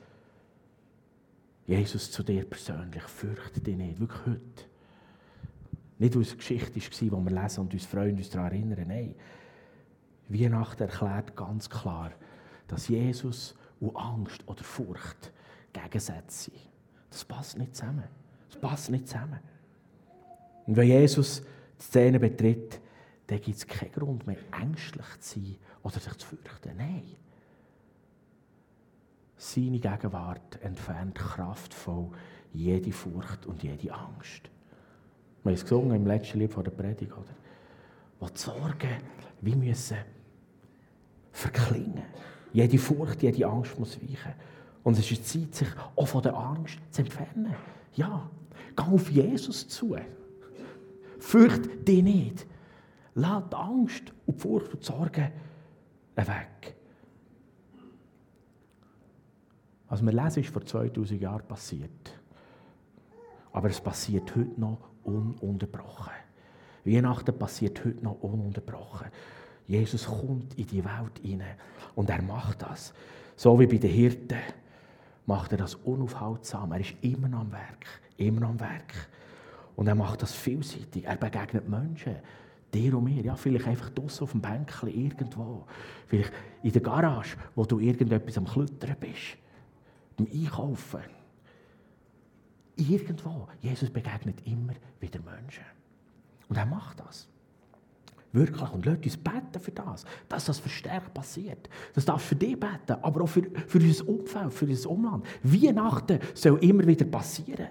Jesus 1.67 2.13
zu 2.13 2.23
dir 2.23 2.49
persönlich, 2.49 3.03
fürchte 3.03 3.61
dich 3.61 3.77
nicht, 3.77 3.99
wirklich 3.99 4.27
heute. 4.27 4.65
Nicht, 5.99 6.15
weil 6.15 6.23
es 6.23 6.29
eine 6.29 6.37
Geschichte 6.37 6.77
war, 6.77 7.21
die 7.21 7.31
wir 7.31 7.43
lesen 7.43 7.61
und 7.61 7.75
uns 7.75 7.87
freuen 7.87 8.13
und 8.13 8.19
uns 8.19 8.31
daran 8.31 8.53
erinnern. 8.53 8.85
Nein, 8.87 9.15
Weihnachten 10.29 10.83
erklärt 10.83 11.35
ganz 11.35 11.69
klar, 11.69 12.13
dass 12.69 12.89
Jesus 12.89 13.57
und 13.81 13.97
Angst 13.97 14.47
oder 14.47 14.63
Furcht 14.63 15.33
Gegensätze 15.73 16.51
sind. 16.51 16.61
Das 17.11 17.25
passt 17.25 17.59
nicht 17.59 17.75
zusammen. 17.75 18.05
Das 18.49 18.61
passt 18.61 18.91
nicht 18.91 19.09
zusammen. 19.09 19.41
Und 20.67 20.77
wenn 20.77 20.89
Jesus 20.89 21.43
die 21.79 21.83
Szene 21.83 22.19
betritt, 22.19 22.81
dann 23.27 23.41
gibt 23.41 23.57
es 23.57 23.67
keinen 23.67 23.93
Grund 23.93 24.27
mehr, 24.27 24.37
ängstlich 24.61 25.07
zu 25.21 25.41
sein 25.41 25.57
oder 25.83 25.99
sich 25.99 26.17
zu 26.17 26.27
fürchten. 26.27 26.77
Nein. 26.77 27.17
Seine 29.37 29.79
Gegenwart 29.79 30.61
entfernt 30.63 31.15
kraftvoll 31.15 32.11
jede 32.53 32.93
Furcht 32.93 33.47
und 33.47 33.63
jede 33.63 33.93
Angst. 33.93 34.51
Wir 35.43 35.51
haben 35.51 35.55
es 35.55 35.63
gesungen 35.63 35.97
im 35.97 36.07
letzten 36.07 36.39
Lied 36.39 36.53
von 36.53 36.65
der 36.65 36.71
Predigt, 36.71 37.13
oder? 37.13 37.35
Wo 38.19 38.27
die 38.27 38.39
Sorgen 38.39 38.97
wie 39.43 39.55
müssen 39.55 39.99
verklingen. 41.33 42.03
Jede 42.53 42.79
Furcht, 42.79 43.23
jede 43.23 43.47
Angst 43.47 43.79
muss 43.79 44.01
weichen. 44.01 44.33
Und 44.83 44.99
es 44.99 45.11
ist 45.11 45.29
Zeit, 45.29 45.55
sich 45.55 45.69
auch 45.95 46.09
von 46.09 46.23
der 46.23 46.35
Angst 46.35 46.79
zu 46.91 47.03
entfernen. 47.03 47.55
Ja, 47.95 48.31
geh 48.75 48.83
auf 48.83 49.11
Jesus 49.11 49.69
zu. 49.69 49.97
Fürcht 51.27 51.89
dich 51.89 52.05
nicht. 52.05 52.47
Lass 53.17 53.43
die 53.51 53.57
Angst 53.57 54.13
und 54.27 54.37
die 54.37 54.41
Furcht 54.41 54.73
und 54.75 54.81
die 54.81 54.87
Sorgen 54.87 55.33
weg. 56.15 56.77
Was 59.89 60.05
wir 60.05 60.13
lesen, 60.13 60.45
ist 60.45 60.53
vor 60.53 60.65
2000 60.65 61.21
Jahren 61.21 61.45
passiert. 61.49 62.13
Aber 63.53 63.69
es 63.69 63.81
passiert 63.81 64.37
heute 64.37 64.61
noch 64.61 64.79
ununterbrochen. 65.03 66.13
Weihnachten 66.85 67.37
passiert 67.37 67.85
heute 67.85 68.05
noch 68.05 68.23
ununterbrochen. 68.23 69.09
Jesus 69.67 70.07
kommt 70.07 70.55
in 70.57 70.67
die 70.69 70.85
Welt 70.85 71.19
hinein 71.23 71.57
und 71.97 72.09
er 72.09 72.23
macht 72.23 72.63
das. 72.63 72.95
So 73.35 73.59
wie 73.59 73.67
bei 73.67 73.79
den 73.79 73.91
Hirten 73.91 74.39
macht 75.27 75.51
er 75.51 75.59
das 75.59 75.75
unaufhaltsam. 75.75 76.71
Er 76.71 76.81
ist 76.81 76.95
immer 77.01 77.27
noch 77.27 77.41
am 77.41 77.51
Werk, 77.51 77.85
immer 78.17 78.43
noch 78.43 78.51
am 78.51 78.61
Werk. 78.61 79.09
Und 79.77 79.87
er 79.87 79.95
macht 79.95 80.23
das 80.23 80.33
vielseitig. 80.33 81.05
Er 81.05 81.17
begegnet 81.17 81.69
Menschen, 81.69 82.17
dir 82.73 82.97
und 82.97 83.05
mir. 83.05 83.23
Ja, 83.23 83.37
vielleicht 83.37 83.67
einfach 83.67 83.91
draußen 83.91 84.25
auf 84.25 84.33
dem 84.33 84.41
Bänkchen 84.41 84.89
irgendwo. 84.89 85.67
Vielleicht 86.07 86.33
in 86.63 86.73
der 86.73 86.83
Garage, 86.83 87.37
wo 87.55 87.65
du 87.65 87.79
irgendetwas 87.79 88.39
am 88.39 88.47
Klüttern 88.47 88.97
bist. 88.99 89.37
Beim 90.17 90.27
Einkaufen. 90.33 91.03
Irgendwo. 92.77 93.49
Jesus 93.61 93.91
begegnet 93.91 94.41
immer 94.47 94.73
wieder 94.99 95.21
Menschen. 95.21 95.65
Und 96.49 96.57
er 96.57 96.67
macht 96.67 97.01
das. 97.01 97.29
Wirklich. 98.33 98.71
Und 98.71 98.85
lasst 98.85 99.05
uns 99.05 99.17
beten 99.17 99.61
für 99.61 99.71
das, 99.71 100.05
dass 100.29 100.45
das 100.47 100.59
verstärkt 100.59 101.13
passiert. 101.15 101.69
Das 101.95 102.05
darf 102.05 102.23
für 102.23 102.37
dich 102.37 102.59
beten, 102.59 102.97
aber 103.03 103.23
auch 103.23 103.29
für, 103.29 103.43
für 103.67 103.79
unser 103.79 104.09
Umfeld, 104.09 104.53
für 104.53 104.67
unser 104.67 104.91
Umland. 104.91 105.25
Weihnachten 105.43 106.19
soll 106.35 106.59
immer 106.63 106.87
wieder 106.87 107.07
passieren. 107.07 107.69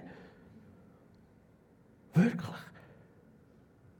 Wirklich. 2.16 2.56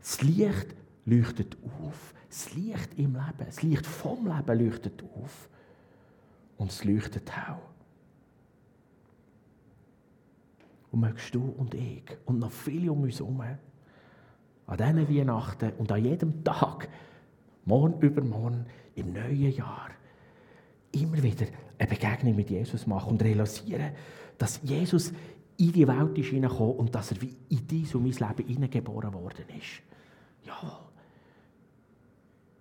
Das 0.01 0.23
Licht 0.23 0.75
leuchtet 1.05 1.57
auf. 1.65 2.15
Das 2.29 2.55
Licht 2.55 2.99
im 2.99 3.15
Leben, 3.15 3.45
das 3.47 3.63
Licht 3.63 3.87
vom 3.87 4.27
Leben 4.27 4.65
leuchtet 4.65 5.03
auf. 5.03 5.49
Und 6.57 6.71
es 6.71 6.85
leuchtet 6.85 7.31
auch. 7.31 7.61
Und 10.91 11.01
möchtest 11.01 11.35
du 11.35 11.45
und 11.45 11.75
ich 11.75 12.05
und 12.25 12.39
noch 12.39 12.51
viele 12.51 12.91
um 12.91 13.03
uns 13.03 13.19
herum 13.19 13.41
an 13.41 14.77
diesen 14.77 15.09
Weihnachten 15.09 15.73
und 15.79 15.93
an 15.93 16.05
jedem 16.05 16.43
Tag, 16.43 16.89
morgen 17.65 18.01
übermorgen, 18.01 18.67
im 18.95 19.13
neuen 19.13 19.53
Jahr, 19.53 19.91
immer 20.93 21.23
wieder 21.23 21.47
eine 21.79 21.89
Begegnung 21.89 22.37
mit 22.37 22.49
Jesus 22.51 22.87
machen 22.87 23.11
und 23.11 23.23
realisieren, 23.23 23.93
dass 24.39 24.61
Jesus 24.63 25.13
in 25.59 25.73
die 25.73 25.89
Welt 25.89 26.19
ist 26.19 26.29
hineingekommen 26.29 26.77
und 26.77 26.95
dass 26.95 27.13
er 27.13 27.21
wie 27.21 27.35
in 27.49 27.67
dies 27.67 27.95
und 27.95 28.03
mein 28.03 28.13
Leben 28.13 28.49
hineingeboren 28.49 29.13
worden 29.13 29.45
ist. 29.59 29.83
Ja. 30.45 30.81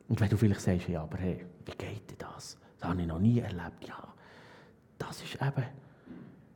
Und 0.07 0.19
wenn 0.19 0.29
du 0.29 0.37
vielleicht 0.37 0.61
sagst, 0.61 0.87
ja, 0.87 1.03
aber 1.03 1.17
hey, 1.17 1.45
wie 1.65 1.71
geht 1.71 2.09
denn 2.09 2.17
das? 2.17 2.57
Das 2.79 2.89
habe 2.89 3.01
ich 3.01 3.07
noch 3.07 3.19
nie 3.19 3.39
erlebt. 3.39 3.87
Ja, 3.87 4.13
das 4.97 5.23
ist 5.23 5.35
eben 5.41 5.65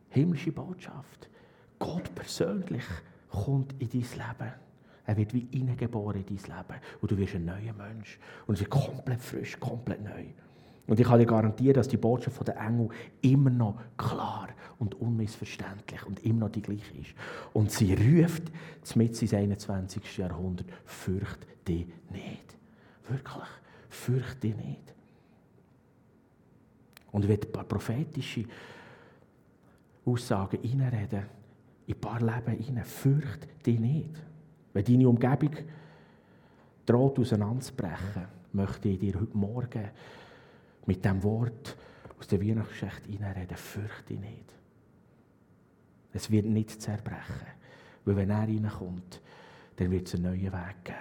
himmlische 0.10 0.52
Botschaft. 0.52 1.30
Gott 1.78 2.14
persönlich 2.14 2.84
kommt 3.30 3.74
in 3.80 3.90
dein 3.90 4.02
Leben. 4.02 4.54
Er 5.06 5.18
wird 5.18 5.34
wie 5.34 5.48
hineingeboren 5.52 6.24
in 6.24 6.38
dein 6.38 6.58
Leben. 6.58 6.82
Und 7.02 7.12
du 7.12 7.18
wirst 7.18 7.36
ein 7.36 7.46
neuer 7.46 7.74
Mensch. 7.74 8.20
Und 8.46 8.56
es 8.56 8.62
wird 8.62 8.70
komplett 8.70 9.22
frisch, 9.22 9.60
komplett 9.60 10.04
neu. 10.04 10.26
Und 10.88 11.00
ich 11.00 11.06
kann 11.06 11.20
dir 11.20 11.26
garantieren, 11.26 11.76
dass 11.76 11.88
die 11.88 11.98
Botschaft 11.98 12.48
der 12.48 12.58
Engel 12.58 12.90
immer 13.22 13.50
noch 13.50 13.80
klar 13.98 14.50
und 14.80 14.96
unmissverständlich 14.96 16.06
und 16.06 16.24
immer 16.24 16.42
noch 16.42 16.52
die 16.52 16.62
gleiche 16.62 16.98
ist. 16.98 17.14
Und 17.54 17.72
sie 17.72 17.94
ruft 17.94 18.52
mit 18.96 19.22
ins 19.22 19.34
21. 19.34 20.18
Jahrhundert, 20.18 20.68
fürcht 20.86 21.46
dich 21.68 21.86
nicht. 22.10 22.56
Wirklich, 23.08 23.50
fürcht 23.90 24.44
dich 24.44 24.56
nicht. 24.56 24.94
Und 27.12 27.24
ich 27.24 27.30
werde 27.30 27.48
ein 27.48 27.52
paar 27.52 27.64
prophetische 27.64 28.46
Aussagen 30.06 30.60
reinreden, 30.64 31.24
in 31.88 31.96
ein 31.96 32.02
paar 32.02 32.20
Leben 32.20 32.64
hinein. 32.64 32.86
Fürcht 32.86 33.48
dich 33.66 33.80
nicht. 33.80 34.12
Wenn 34.74 34.86
deine 34.86 35.10
Umgebung 35.10 35.56
droht 36.86 37.20
auseinanderzubrechen, 37.20 38.26
möchte 38.54 38.90
ich 38.90 39.00
dir 39.00 39.20
heute 39.20 39.38
Morgen 39.38 39.90
mit 40.90 41.06
dem 41.06 41.22
Wort 41.22 41.78
aus 42.20 42.28
der 42.28 42.42
Weihnachtsgeschichte 42.42 43.12
hineinreden, 43.12 43.56
fürchte 43.56 44.16
nicht. 44.16 44.56
Es 46.14 46.32
wird 46.32 46.48
nicht 46.48 46.82
zerbrechen. 46.82 47.46
Weil 48.06 48.16
wenn 48.16 48.32
er 48.32 48.40
reinkommt, 48.40 49.22
dann 49.76 49.92
wird 49.92 50.08
es 50.08 50.16
einen 50.16 50.24
neuen 50.24 50.52
Weg 50.52 50.84
geben. 50.84 50.98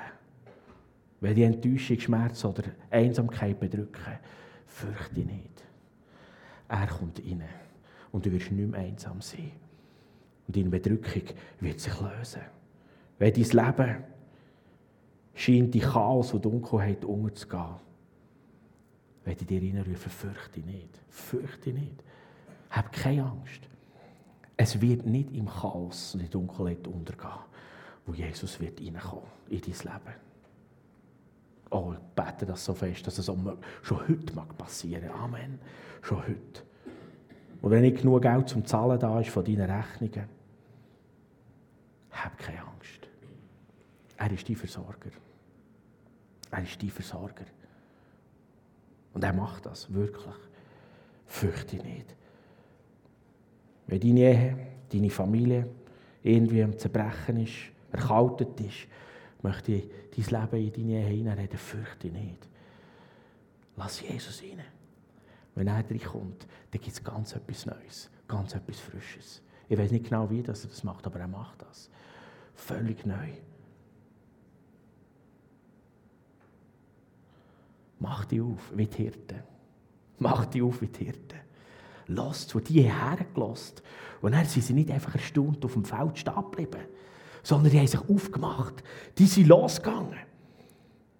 Wenn 1.20 1.34
die 1.34 1.42
Enttäuschung, 1.44 1.98
Schmerz 1.98 2.44
oder 2.44 2.64
Einsamkeit 2.90 3.58
bedrücken, 3.58 4.18
fürchte 4.66 5.20
nicht. 5.20 5.64
Er 6.68 6.86
kommt 6.86 7.20
rein 7.20 7.44
und 8.12 8.26
du 8.26 8.30
wirst 8.30 8.52
nicht 8.52 8.70
mehr 8.70 8.80
einsam 8.80 9.22
sein. 9.22 9.52
Und 10.46 10.54
deine 10.54 10.68
Bedrückung 10.68 11.34
wird 11.60 11.80
sich 11.80 11.98
lösen. 11.98 12.42
Wenn 13.18 13.32
dein 13.32 13.42
Leben 13.42 14.04
scheint 15.34 15.72
die 15.72 15.80
Chaos 15.80 16.34
und 16.34 16.44
Dunkelheit 16.44 17.06
unterzugehen, 17.06 17.87
werde 19.28 19.42
ich 19.42 19.46
dir 19.46 19.60
reinrufen, 19.60 20.10
fürchte 20.10 20.60
nicht. 20.60 20.98
Fürchte 21.10 21.70
nicht. 21.70 22.02
Hab 22.70 22.90
keine 22.92 23.24
Angst. 23.24 23.60
Es 24.56 24.80
wird 24.80 25.04
nicht 25.04 25.32
im 25.32 25.46
Chaos 25.46 26.14
und 26.14 26.20
in 26.20 26.30
Dunkelheit 26.30 26.86
untergehen, 26.86 27.44
wo 28.06 28.14
Jesus 28.14 28.58
wird 28.58 28.80
reinkommen 28.80 29.26
in 29.50 29.60
dein 29.60 29.70
Leben. 29.70 30.14
Oh, 31.70 31.92
ich 31.92 31.98
bete 32.14 32.46
das 32.46 32.64
so 32.64 32.72
fest, 32.72 33.06
dass 33.06 33.18
es 33.18 33.26
schon 33.26 34.08
heute 34.08 34.34
mag 34.34 34.56
passieren. 34.56 35.10
Amen. 35.10 35.58
Schon 36.00 36.22
heute. 36.22 36.62
Und 37.60 37.70
wenn 37.70 37.82
nicht 37.82 37.98
genug 37.98 38.22
Geld 38.22 38.48
zum 38.48 38.64
Zahlen 38.64 38.98
da 38.98 39.20
ist 39.20 39.28
von 39.28 39.44
deinen 39.44 39.70
Rechnungen, 39.70 40.26
hab 42.12 42.38
keine 42.38 42.60
Angst. 42.60 43.06
Er 44.16 44.32
ist 44.32 44.48
dein 44.48 44.56
Versorger. 44.56 45.10
Er 46.50 46.62
ist 46.62 46.82
dein 46.82 46.88
Versorger. 46.88 47.44
Und 49.18 49.24
er 49.24 49.32
macht 49.32 49.66
das 49.66 49.92
wirklich. 49.92 50.36
Fürchte 51.26 51.74
nicht. 51.74 52.14
Wenn 53.88 53.98
deine 53.98 54.20
Ehe, 54.20 54.58
deine 54.92 55.10
Familie 55.10 55.68
irgendwie 56.22 56.62
am 56.62 56.78
Zerbrechen 56.78 57.38
ist, 57.38 57.54
erkaltet 57.90 58.60
ist, 58.60 58.86
möchte 59.42 59.72
ich 59.72 60.28
dein 60.28 60.40
Leben 60.52 60.64
in 60.66 60.72
deine 60.72 61.00
Ehe 61.00 61.06
hineinreden, 61.16 61.58
fürchte 61.58 62.06
nicht. 62.06 62.46
Lass 63.76 64.00
Jesus 64.02 64.40
rein. 64.40 64.62
Wenn 65.56 65.66
er 65.66 65.74
reinkommt, 65.74 66.46
dann 66.70 66.80
gibt 66.80 66.86
es 66.86 67.02
ganz 67.02 67.34
etwas 67.34 67.66
Neues, 67.66 68.08
ganz 68.28 68.54
etwas 68.54 68.78
Frisches. 68.78 69.42
Ich 69.68 69.76
weiß 69.76 69.90
nicht 69.90 70.04
genau, 70.04 70.30
wie 70.30 70.42
er 70.42 70.44
das 70.44 70.84
macht, 70.84 71.04
aber 71.08 71.18
er 71.18 71.26
macht 71.26 71.60
das. 71.60 71.90
Völlig 72.54 73.04
neu. 73.04 73.30
Mach 77.98 78.24
dich 78.24 78.40
auf 78.40 78.72
wie 78.74 78.86
die 78.86 79.02
Hirten. 79.04 79.42
Mach 80.18 80.46
dich 80.46 80.62
auf 80.62 80.80
wie 80.80 80.88
die 80.88 81.04
Hirten. 81.04 81.40
Lass 82.08 82.46
zu, 82.46 82.60
die 82.60 82.82
hergelost. 82.82 83.82
Und 84.20 84.32
dann 84.32 84.44
sind 84.46 84.64
sie 84.64 84.72
nicht 84.72 84.90
einfach 84.90 85.14
erstaunt 85.14 85.64
auf 85.64 85.74
dem 85.74 85.84
Feld 85.84 86.18
stehen 86.18 86.34
geblieben, 86.34 86.86
sondern 87.42 87.70
die 87.70 87.78
haben 87.78 87.86
sich 87.86 88.08
aufgemacht. 88.08 88.82
Die 89.16 89.26
sind 89.26 89.48
losgegangen. 89.48 90.18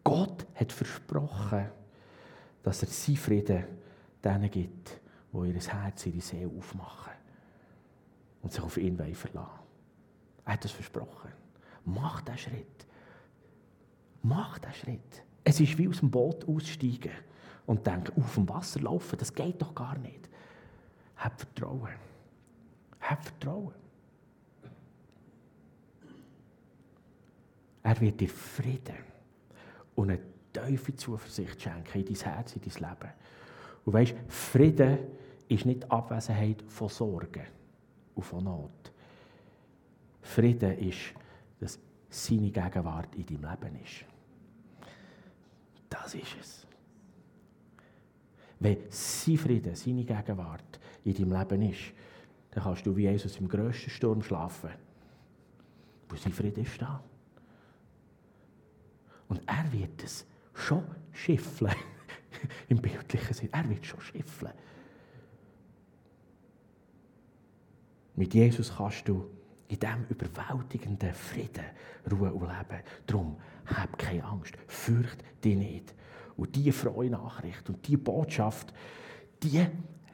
Gott 0.03 0.47
hat 0.55 0.73
versprochen, 0.73 1.69
dass 2.63 2.83
er 2.83 2.89
seinen 2.89 3.17
Frieden 3.17 3.65
denen 4.25 4.51
gibt, 4.51 5.01
die 5.33 5.49
ihr 5.49 5.61
Herz, 5.61 6.07
ihre 6.07 6.21
Seele 6.21 6.51
aufmachen 6.57 7.13
und 8.43 8.53
sich 8.53 8.63
auf 8.63 8.77
ihn 8.79 8.97
verlassen 8.97 9.61
Er 10.45 10.53
hat 10.55 10.65
es 10.65 10.71
versprochen. 10.71 11.33
Mach 11.85 12.23
diesen 12.23 12.39
Schritt. 12.39 12.87
Mach 14.23 14.59
diesen 14.59 14.75
Schritt. 14.75 15.23
Es 15.49 15.61
ist 15.61 15.79
wie 15.79 15.89
aus 15.89 16.01
dem 16.01 16.11
Boot 16.11 16.47
aussteigen 16.47 17.13
und 17.65 17.87
denken, 17.87 18.21
auf 18.21 18.35
dem 18.35 18.47
Wasser 18.51 18.81
laufen, 18.81 19.17
das 19.19 19.33
geht 19.33 19.63
doch 19.63 19.75
gar 19.75 19.97
nicht. 19.97 20.29
Hab 21.17 21.41
Vertrauen. 21.41 21.89
Hab 23.01 23.25
Vertrauen. 23.25 23.73
Er 27.83 27.99
wird 27.99 28.21
dir 28.21 28.29
Frieden 28.29 28.99
und 29.95 30.11
eine 30.11 30.21
tiefe 30.53 30.95
Zuversicht 30.95 31.63
schenken 31.63 31.99
in 31.99 32.05
dein 32.05 32.25
Herz, 32.31 32.55
in 32.55 32.61
dein 32.61 32.91
Leben. 32.91 33.13
Und 33.87 33.93
weißt, 33.95 34.15
Frieden 34.29 34.99
ist 35.49 35.65
nicht 35.65 35.83
die 35.83 35.91
Abwesenheit 35.91 36.63
von 36.69 36.91
Sorgen 36.91 37.47
und 38.15 38.23
von 38.23 38.45
Not. 38.45 38.93
Frieden 40.21 40.77
ist, 40.79 41.15
dass 41.59 41.79
seine 42.11 42.51
Gegenwart 42.51 43.15
in 43.15 43.25
deinem 43.25 43.51
Leben 43.51 43.83
ist. 43.83 44.18
Das 45.89 46.15
ist 46.15 46.37
es. 46.41 46.67
Wenn 48.61 48.79
sein 48.89 49.39
Frieden, 49.39 49.75
seine 49.75 50.05
Gegenwart 50.05 50.81
in 51.05 51.15
deinem 51.15 51.33
Leben 51.33 51.63
ist, 51.63 51.93
dann 52.51 52.65
kannst 52.65 52.85
du 52.87 52.97
wie 52.97 53.05
Jesus 53.05 53.37
im 53.39 53.49
grössten 53.49 53.91
Sturm 53.91 54.23
schlafen. 54.23 54.71
Wo 56.09 56.17
sein 56.17 56.33
Frieden 56.33 56.65
ist 56.65 56.81
da. 56.81 57.03
Und 59.29 59.43
er 59.47 59.73
wird 59.73 60.03
es 60.03 60.27
schon 60.55 60.85
schiffeln. 61.13 61.75
Im 62.69 62.81
bildlichen 62.81 63.35
Sinn. 63.35 63.51
Er 63.53 63.69
wird 63.69 63.85
schon 63.85 64.01
schiffeln. 64.01 64.53
Mit 68.17 68.35
Jesus 68.35 68.75
kannst 68.77 69.07
du 69.07 69.31
in 69.69 69.79
diesem 69.79 70.07
überwältigenden 70.09 71.13
Frieden 71.13 71.65
ruhen 72.11 72.33
und 72.33 72.49
leben. 72.49 72.83
Darum 73.07 73.37
hab 73.67 73.99
keine 73.99 74.25
Angst, 74.25 74.55
fürcht 74.67 75.23
dich 75.45 75.57
nicht. 75.57 75.95
Und 76.37 76.55
diese 76.55 76.73
frohe 76.73 77.11
Nachricht 77.11 77.69
und 77.69 77.87
diese 77.87 77.99
Botschaft, 77.99 78.73
die, 79.43 79.61
hat 79.61 79.71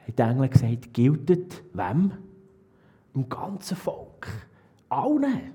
die 0.07 0.21
Engel 0.21 0.49
gesagt, 0.49 0.93
gilt 0.93 1.29
wem? 1.73 2.11
Dem 3.15 3.29
ganzen 3.29 3.77
Volk. 3.77 4.27
Allen. 4.89 5.53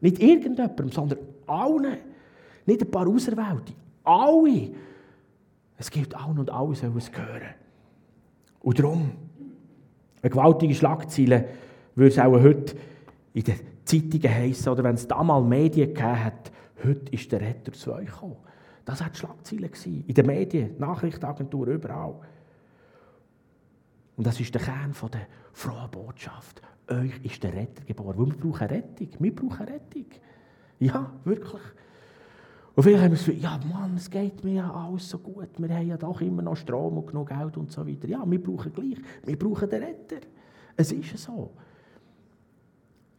Nicht 0.00 0.20
irgendjemandem, 0.20 0.90
sondern 0.92 1.18
allen. 1.46 1.98
Nicht 2.66 2.82
ein 2.82 2.90
paar 2.90 3.08
Auserwählte. 3.08 3.72
Alle. 4.04 4.70
Es 5.76 5.90
gilt 5.90 6.14
allen 6.14 6.38
und 6.38 6.50
alle 6.50 6.74
sollen 6.74 6.96
es 6.96 7.10
hören. 7.10 7.54
Und 8.60 8.78
darum, 8.78 9.10
eine 10.22 10.30
gewaltige 10.30 10.74
Schlagzeile 10.74 11.48
würde 11.94 12.10
es 12.10 12.18
auch 12.18 12.32
heute 12.32 12.76
in 13.32 13.44
den 13.44 13.60
Zeitungen 13.84 14.34
heissen, 14.34 14.68
oder 14.68 14.84
wenn 14.84 14.94
es 14.94 15.06
damals 15.06 15.46
Medien 15.46 15.94
gegeben 15.94 16.24
hat, 16.24 16.50
heute 16.84 17.12
ist 17.12 17.30
der 17.30 17.40
Retter 17.40 17.72
zu 17.72 17.92
euch 17.94 18.06
gekommen. 18.06 18.36
Das 18.84 19.00
war 19.00 19.10
die 19.10 19.18
Schlagzeile. 19.18 19.70
In 20.06 20.14
den 20.14 20.26
Medien, 20.26 20.78
Nachrichtenagentur, 20.78 21.68
überall. 21.68 22.16
Und 24.16 24.26
das 24.26 24.40
ist 24.40 24.54
der 24.54 24.60
Kern 24.62 24.94
der 25.12 25.26
frohen 25.52 25.90
Botschaft. 25.90 26.60
Euch 26.88 27.24
ist 27.24 27.42
der 27.42 27.54
Retter 27.54 27.84
geboren. 27.84 28.18
Weil 28.18 28.26
wir 28.26 28.36
brauchen 28.36 28.66
Rettung. 28.66 29.08
Wir 29.18 29.34
brauchen 29.34 29.66
Rettung. 29.66 30.06
Ja, 30.80 31.12
wirklich. 31.24 31.62
Und 32.74 32.82
viele 32.82 33.00
haben 33.00 33.10
Gefühl, 33.10 33.38
ja 33.38 33.58
Mann, 33.70 33.96
es 33.96 34.10
geht 34.10 34.42
mir 34.42 34.54
ja 34.54 34.72
alles 34.72 35.08
so 35.08 35.18
gut. 35.18 35.50
Wir 35.58 35.68
haben 35.74 35.86
ja 35.86 35.96
doch 35.96 36.20
immer 36.20 36.42
noch 36.42 36.56
Strom 36.56 36.98
und 36.98 37.06
genug 37.06 37.28
Geld 37.28 37.56
und 37.56 37.70
so 37.70 37.86
weiter. 37.86 38.08
Ja, 38.08 38.22
wir 38.28 38.42
brauchen 38.42 38.72
gleich. 38.72 38.98
Wir 39.24 39.38
brauchen 39.38 39.68
den 39.68 39.82
Retter. 39.82 40.26
Es 40.76 40.92
ist 40.92 41.18
so. 41.18 41.52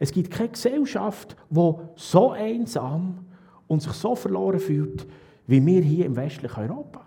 Es 0.02 0.12
gibt 0.12 0.32
keine 0.32 0.50
Gesellschaft, 0.50 1.36
die 1.52 1.74
so 1.96 2.32
einsam 2.32 3.24
und 3.68 3.84
sich 3.84 3.92
so 3.92 4.16
verloren 4.16 4.60
fühlt, 4.60 5.06
wie 5.46 5.64
wir 5.64 5.84
hier 5.84 6.08
im 6.08 6.16
westlichen 6.16 6.60
Europa. 6.60 7.06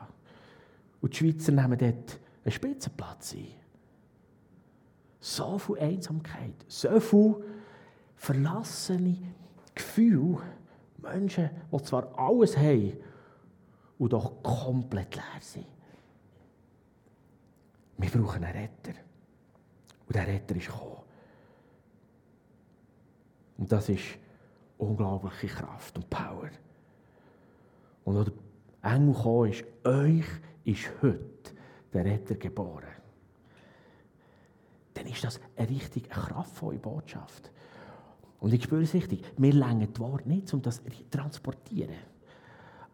Und 1.01 1.13
die 1.13 1.17
Schweizer 1.17 1.51
nehmen 1.51 1.77
dort 1.77 2.21
einen 2.45 2.53
Spitzenplatz 2.53 3.35
ein. 3.35 3.49
So 5.19 5.59
viel 5.59 5.81
Einsamkeit, 5.81 6.55
so 6.69 7.01
viel 7.01 7.35
verlassene 8.15 9.17
Gefühle, 9.75 10.39
Menschen, 10.99 11.51
die 11.73 11.83
zwar 11.83 12.17
alles 12.17 12.57
haben 12.57 12.93
und 13.99 14.13
doch 14.13 14.41
komplett 14.41 15.17
leer 15.17 15.41
sind. 15.41 15.67
Wir 17.99 18.09
brauchen 18.09 18.45
einen 18.45 18.57
Retter. 18.57 19.01
Und 20.07 20.15
der 20.15 20.29
Retter 20.29 20.55
ist 20.55 20.67
gekommen. 20.67 21.04
Und 23.59 23.71
das 23.71 23.89
ist 23.89 24.05
unglaubliche 24.79 25.47
Kraft 25.49 25.97
und 25.97 26.09
Power. 26.11 26.51
Und 28.05 28.17
als 28.17 28.31
der 28.83 28.93
Engel 28.93 29.15
gekommen 29.15 29.51
ist, 29.51 29.65
euch 29.85 30.27
ist 30.65 30.91
heute 31.03 31.53
der 31.93 32.05
Retter 32.05 32.35
geboren. 32.35 32.85
Dann 34.95 35.07
ist 35.07 35.25
das 35.25 35.41
eine 35.57 35.69
richtig 35.69 36.09
kraftvolle 36.09 36.79
Botschaft. 36.79 37.51
Und 38.41 38.53
ich 38.53 38.65
spüre 38.65 38.83
es 38.83 38.95
richtig, 38.95 39.25
wir 39.39 39.53
längen 39.53 39.89
das 39.91 40.01
Wort 40.01 40.27
nicht, 40.27 40.53
um 40.53 40.61
das 40.61 40.77
zu 40.77 40.91
transportieren. 41.11 41.97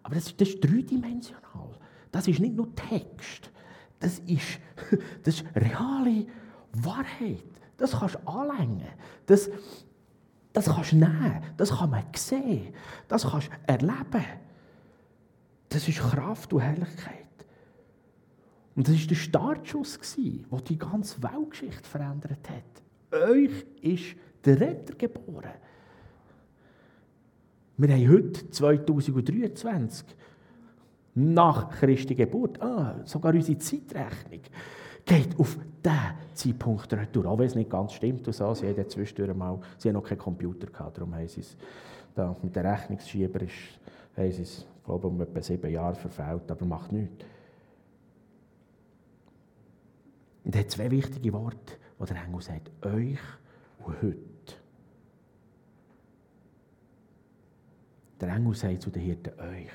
Aber 0.02 0.14
das, 0.14 0.36
das 0.36 0.48
ist 0.48 0.60
dreidimensional. 0.60 1.76
Das 2.12 2.28
ist 2.28 2.40
nicht 2.40 2.54
nur 2.54 2.74
Text. 2.74 3.50
Das 3.98 4.18
ist, 4.20 4.60
das 5.24 5.36
ist 5.36 5.44
reale 5.54 6.26
Wahrheit. 6.72 7.44
Das 7.76 7.92
kannst 7.92 8.16
du 8.16 8.28
anlängen. 8.28 8.88
Das, 9.26 9.50
das 10.52 10.66
kannst 10.66 10.92
du 10.92 10.96
nehmen, 10.96 11.42
das 11.56 11.70
kann 11.70 11.90
man 11.90 12.04
sehen, 12.14 12.74
das 13.08 13.28
kannst 13.28 13.48
du 13.48 13.52
erleben. 13.66 14.24
Das 15.68 15.86
ist 15.86 15.98
Kraft 15.98 16.52
und 16.52 16.60
Herrlichkeit. 16.60 17.26
Und 18.74 18.88
das 18.88 18.98
war 18.98 19.06
der 19.06 19.14
Startschuss, 19.14 19.98
der 20.16 20.60
die 20.60 20.78
ganze 20.78 21.22
Weltgeschichte 21.22 21.88
verändert 21.88 22.48
hat. 22.48 23.20
Euch 23.20 23.66
ist 23.82 24.16
der 24.44 24.60
Retter 24.60 24.94
geboren. 24.94 25.52
Wir 27.76 27.94
haben 27.94 28.08
heute 28.08 28.50
2023 28.50 30.06
nach 31.14 31.70
Christi 31.70 32.14
Geburt, 32.14 32.60
ah, 32.60 33.00
sogar 33.04 33.34
unsere 33.34 33.58
Zeitrechnung 33.58 34.42
geht 35.04 35.38
auf 35.38 35.58
diesen 35.84 35.96
Zeitpunkt 36.34 36.92
retour. 36.92 37.26
Auch 37.26 37.38
wenn 37.38 37.46
es 37.46 37.54
nicht 37.54 37.70
ganz 37.70 37.92
stimmt 37.92 38.26
und 38.26 38.32
so. 38.32 38.54
Sie 38.54 38.68
haben 38.68 38.88
zwischendurch 38.88 39.36
mal, 39.36 39.58
sie 39.78 39.88
haben 39.88 39.94
noch 39.94 40.04
keinen 40.04 40.18
Computer 40.18 40.66
gehabt, 40.66 40.98
darum 40.98 41.14
haben 41.14 41.28
sie 41.28 41.40
es 41.40 41.56
da 42.14 42.36
mit 42.42 42.54
dem 42.54 42.66
Rechnungsschieber 42.66 43.40
ist, 43.42 43.52
haben 44.16 44.32
sie 44.32 44.42
es, 44.42 44.66
glaube 44.84 45.06
ich, 45.06 45.12
um 45.12 45.20
etwa 45.20 45.42
sieben 45.42 45.70
Jahre 45.70 45.94
verfehlt, 45.94 46.50
aber 46.50 46.64
macht 46.64 46.92
nichts. 46.92 47.24
Und 50.44 50.54
er 50.54 50.62
hat 50.62 50.70
zwei 50.70 50.90
wichtige 50.90 51.32
Worte, 51.32 51.74
die 52.00 52.04
der 52.06 52.24
Engel 52.24 52.40
sagt. 52.40 52.70
Euch 52.84 53.18
und 53.84 54.02
heute. 54.02 54.16
Der 58.20 58.28
Engel 58.30 58.54
sagt 58.54 58.82
zu 58.82 58.90
den 58.90 59.02
Hirten, 59.02 59.38
euch. 59.38 59.70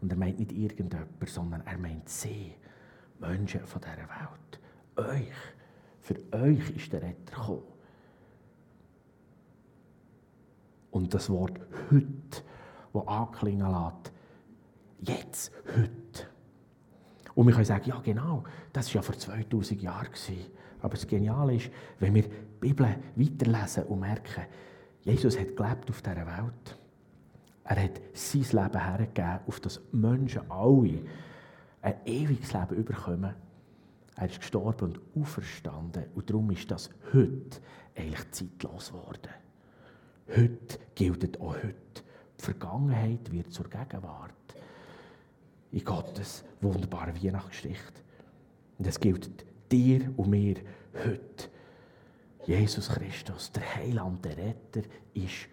Und 0.00 0.12
er 0.12 0.18
meint 0.18 0.38
nicht 0.38 0.52
irgendjemand, 0.52 1.08
sondern 1.26 1.66
er 1.66 1.78
meint 1.78 2.08
sie. 2.08 2.54
Menschen 3.20 3.66
von 3.66 3.80
dieser 3.80 3.96
Welt. 3.96 5.10
Euch. 5.10 5.32
Für 6.00 6.16
euch 6.32 6.70
ist 6.70 6.92
der 6.92 7.02
Retter 7.02 7.36
gekommen. 7.36 7.62
Und 10.90 11.12
das 11.12 11.28
Wort 11.30 11.60
heute, 11.90 12.42
das 12.92 13.06
anklingen 13.06 13.70
lässt, 13.70 14.12
jetzt, 15.00 15.52
heute. 15.76 16.26
Und 17.34 17.46
wir 17.46 17.52
können 17.52 17.66
sagen, 17.66 17.88
ja 17.88 18.00
genau, 18.00 18.42
das 18.72 18.88
war 18.88 18.94
ja 18.96 19.02
vor 19.02 19.16
2000 19.16 19.82
Jahren. 19.82 20.08
Aber 20.80 20.94
das 20.94 21.06
Geniale 21.06 21.56
ist, 21.56 21.70
wenn 22.00 22.14
wir 22.14 22.22
die 22.22 22.30
Bibel 22.60 22.96
weiterlesen 23.14 23.84
und 23.84 24.00
merken, 24.00 24.44
Jesus 25.02 25.38
hat 25.38 25.56
gelebt 25.56 25.90
auf 25.90 26.02
dieser 26.02 26.26
Welt. 26.26 26.78
Er 27.64 27.84
hat 27.84 28.00
sein 28.12 28.42
Leben 28.42 28.84
hergegeben, 28.84 29.40
auf 29.46 29.60
das 29.60 29.80
Menschen 29.92 30.50
alle 30.50 31.02
ein 31.82 31.94
ewiges 32.06 32.52
Leben 32.52 32.84
bekommen. 32.84 33.34
Er 34.16 34.26
ist 34.26 34.40
gestorben 34.40 34.92
und 34.92 35.00
auferstanden. 35.20 36.04
Und 36.14 36.28
darum 36.28 36.50
ist 36.50 36.70
das 36.70 36.90
heute 37.12 37.60
eigentlich 37.96 38.30
zeitlos 38.32 38.88
geworden. 38.88 39.30
Heute 40.28 40.78
gilt 40.94 41.40
auch 41.40 41.54
heute. 41.54 42.02
Die 42.38 42.44
Vergangenheit 42.44 43.30
wird 43.32 43.52
zur 43.52 43.68
Gegenwart. 43.68 44.32
In 45.70 45.84
Gottes 45.84 46.44
wunderbaren 46.60 47.14
Weihnachtsgeschichte. 47.22 48.02
Und 48.78 48.86
es 48.86 48.98
gilt 48.98 49.44
dir 49.70 50.12
und 50.16 50.30
mir 50.30 50.56
heute. 50.94 51.48
Jesus 52.46 52.88
Christus, 52.88 53.52
der 53.52 53.76
Heiland, 53.76 54.24
der 54.24 54.36
Retter, 54.36 54.82
ist 55.14 55.48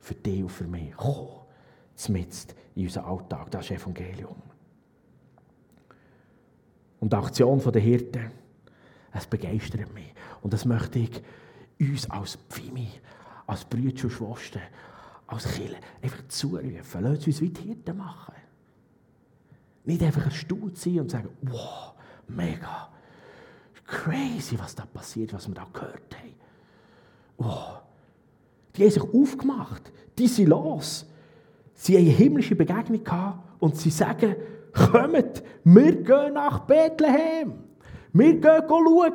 für 0.00 0.14
dich 0.14 0.42
und 0.42 0.48
für 0.48 0.66
mich 0.66 0.90
gekommen. 0.90 1.42
Zumindest 1.94 2.54
in 2.74 2.84
unserem 2.84 3.06
Alltag. 3.06 3.50
Das 3.50 3.66
ist 3.66 3.72
Evangelium. 3.72 4.47
Und 7.00 7.12
die 7.12 7.16
Aktion 7.16 7.60
der 7.60 7.80
Hirten, 7.82 8.30
es 9.12 9.26
begeistert 9.26 9.92
mich. 9.94 10.12
Und 10.42 10.52
das 10.52 10.64
möchte 10.64 10.98
ich 10.98 11.22
uns 11.80 12.10
als 12.10 12.36
Pfimi, 12.48 12.88
als 13.46 13.64
Brüder 13.64 14.04
und 14.04 14.12
Schwestern, 14.12 14.62
als 15.26 15.44
Killer 15.54 15.78
einfach 16.02 16.26
zurufen. 16.28 17.00
Lass 17.00 17.26
uns 17.26 17.40
wie 17.40 17.50
die 17.50 17.62
Hirten 17.62 17.96
machen. 17.96 18.34
Nicht 19.84 20.02
einfach 20.02 20.24
erstaunt 20.24 20.76
sein 20.76 21.00
und 21.00 21.10
sagen, 21.10 21.28
wow, 21.42 21.94
mega, 22.26 22.88
crazy, 23.86 24.58
was 24.58 24.74
da 24.74 24.84
passiert, 24.84 25.32
was 25.32 25.48
wir 25.48 25.54
da 25.54 25.66
gehört 25.72 26.16
haben. 26.16 26.34
Wow. 27.38 27.80
Die 28.76 28.82
haben 28.82 28.90
sich 28.90 29.02
aufgemacht. 29.02 29.90
Die 30.18 30.28
sind 30.28 30.48
los. 30.48 31.06
Sie 31.74 31.96
haben 31.96 32.04
eine 32.04 32.14
himmlische 32.14 32.56
Begegnung 32.56 33.02
gehabt 33.02 33.38
und 33.60 33.76
sie 33.76 33.90
sagen, 33.90 34.36
kommt, 34.72 35.42
wir 35.64 36.02
gehen 36.02 36.34
nach 36.34 36.60
Bethlehem. 36.60 37.64
Wir 38.12 38.34
gehen 38.34 38.62
schauen. 38.68 39.12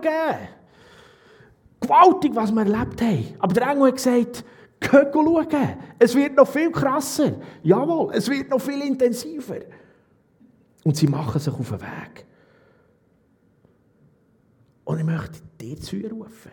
Gewaltig, 1.81 2.35
was 2.35 2.51
wir 2.51 2.61
erlebt 2.61 3.01
haben. 3.01 3.25
Aber 3.39 3.53
der 3.53 3.67
Engel 3.69 3.87
hat 3.87 3.95
gesagt, 3.95 4.45
geht 4.79 5.13
schauen. 5.13 5.77
Es 5.99 6.15
wird 6.15 6.35
noch 6.35 6.47
viel 6.47 6.71
krasser. 6.71 7.33
Jawohl, 7.61 8.13
es 8.13 8.29
wird 8.29 8.49
noch 8.49 8.61
viel 8.61 8.81
intensiver. 8.81 9.59
Und 10.83 10.95
sie 10.95 11.07
machen 11.07 11.39
sich 11.39 11.53
auf 11.53 11.69
den 11.69 11.81
Weg. 11.81 12.25
Und 14.85 14.99
ich 14.99 15.05
möchte 15.05 15.39
dir 15.59 15.79
zurufen. 15.79 16.51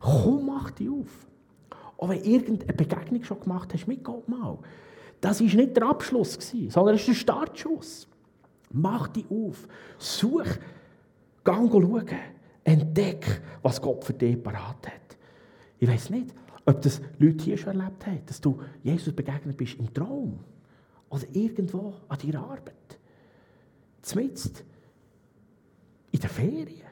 Komm, 0.00 0.46
mach 0.46 0.70
dich 0.72 0.90
auf. 0.90 1.26
Auch 1.96 2.08
wenn 2.08 2.22
irgendeine 2.22 2.72
Begegnung 2.72 3.22
schon 3.22 3.40
gemacht 3.40 3.72
hast 3.72 3.86
mit 3.86 4.02
Gott 4.02 4.28
mal. 4.28 4.58
Das 5.20 5.40
war 5.40 5.46
nicht 5.46 5.76
der 5.76 5.84
Abschluss, 5.84 6.38
sondern 6.68 6.96
es 6.96 7.02
ist 7.02 7.08
der 7.08 7.14
Startschuss. 7.14 8.08
Mach 8.74 9.08
dich 9.08 9.24
auf. 9.30 9.68
Such. 9.98 10.58
Gang 11.44 11.70
schauen. 11.70 12.06
Entdeck, 12.64 13.40
was 13.62 13.80
Gott 13.80 14.04
für 14.04 14.14
dich 14.14 14.42
parat 14.42 14.86
hat. 14.86 15.16
Ich 15.78 15.88
weiß 15.88 16.10
nicht, 16.10 16.34
ob 16.64 16.80
das 16.82 17.00
Leute 17.18 17.44
hier 17.44 17.56
schon 17.56 17.78
erlebt 17.78 18.06
haben, 18.06 18.24
dass 18.26 18.40
du 18.40 18.60
Jesus 18.82 19.14
begegnet 19.14 19.56
bist 19.56 19.78
im 19.78 19.92
Traum 19.92 20.40
oder 21.08 21.24
irgendwo 21.32 21.94
an 22.08 22.18
deiner 22.18 22.42
Arbeit. 22.42 22.98
Zumindest 24.02 24.64
in 26.10 26.20
der 26.20 26.30
Ferien. 26.30 26.88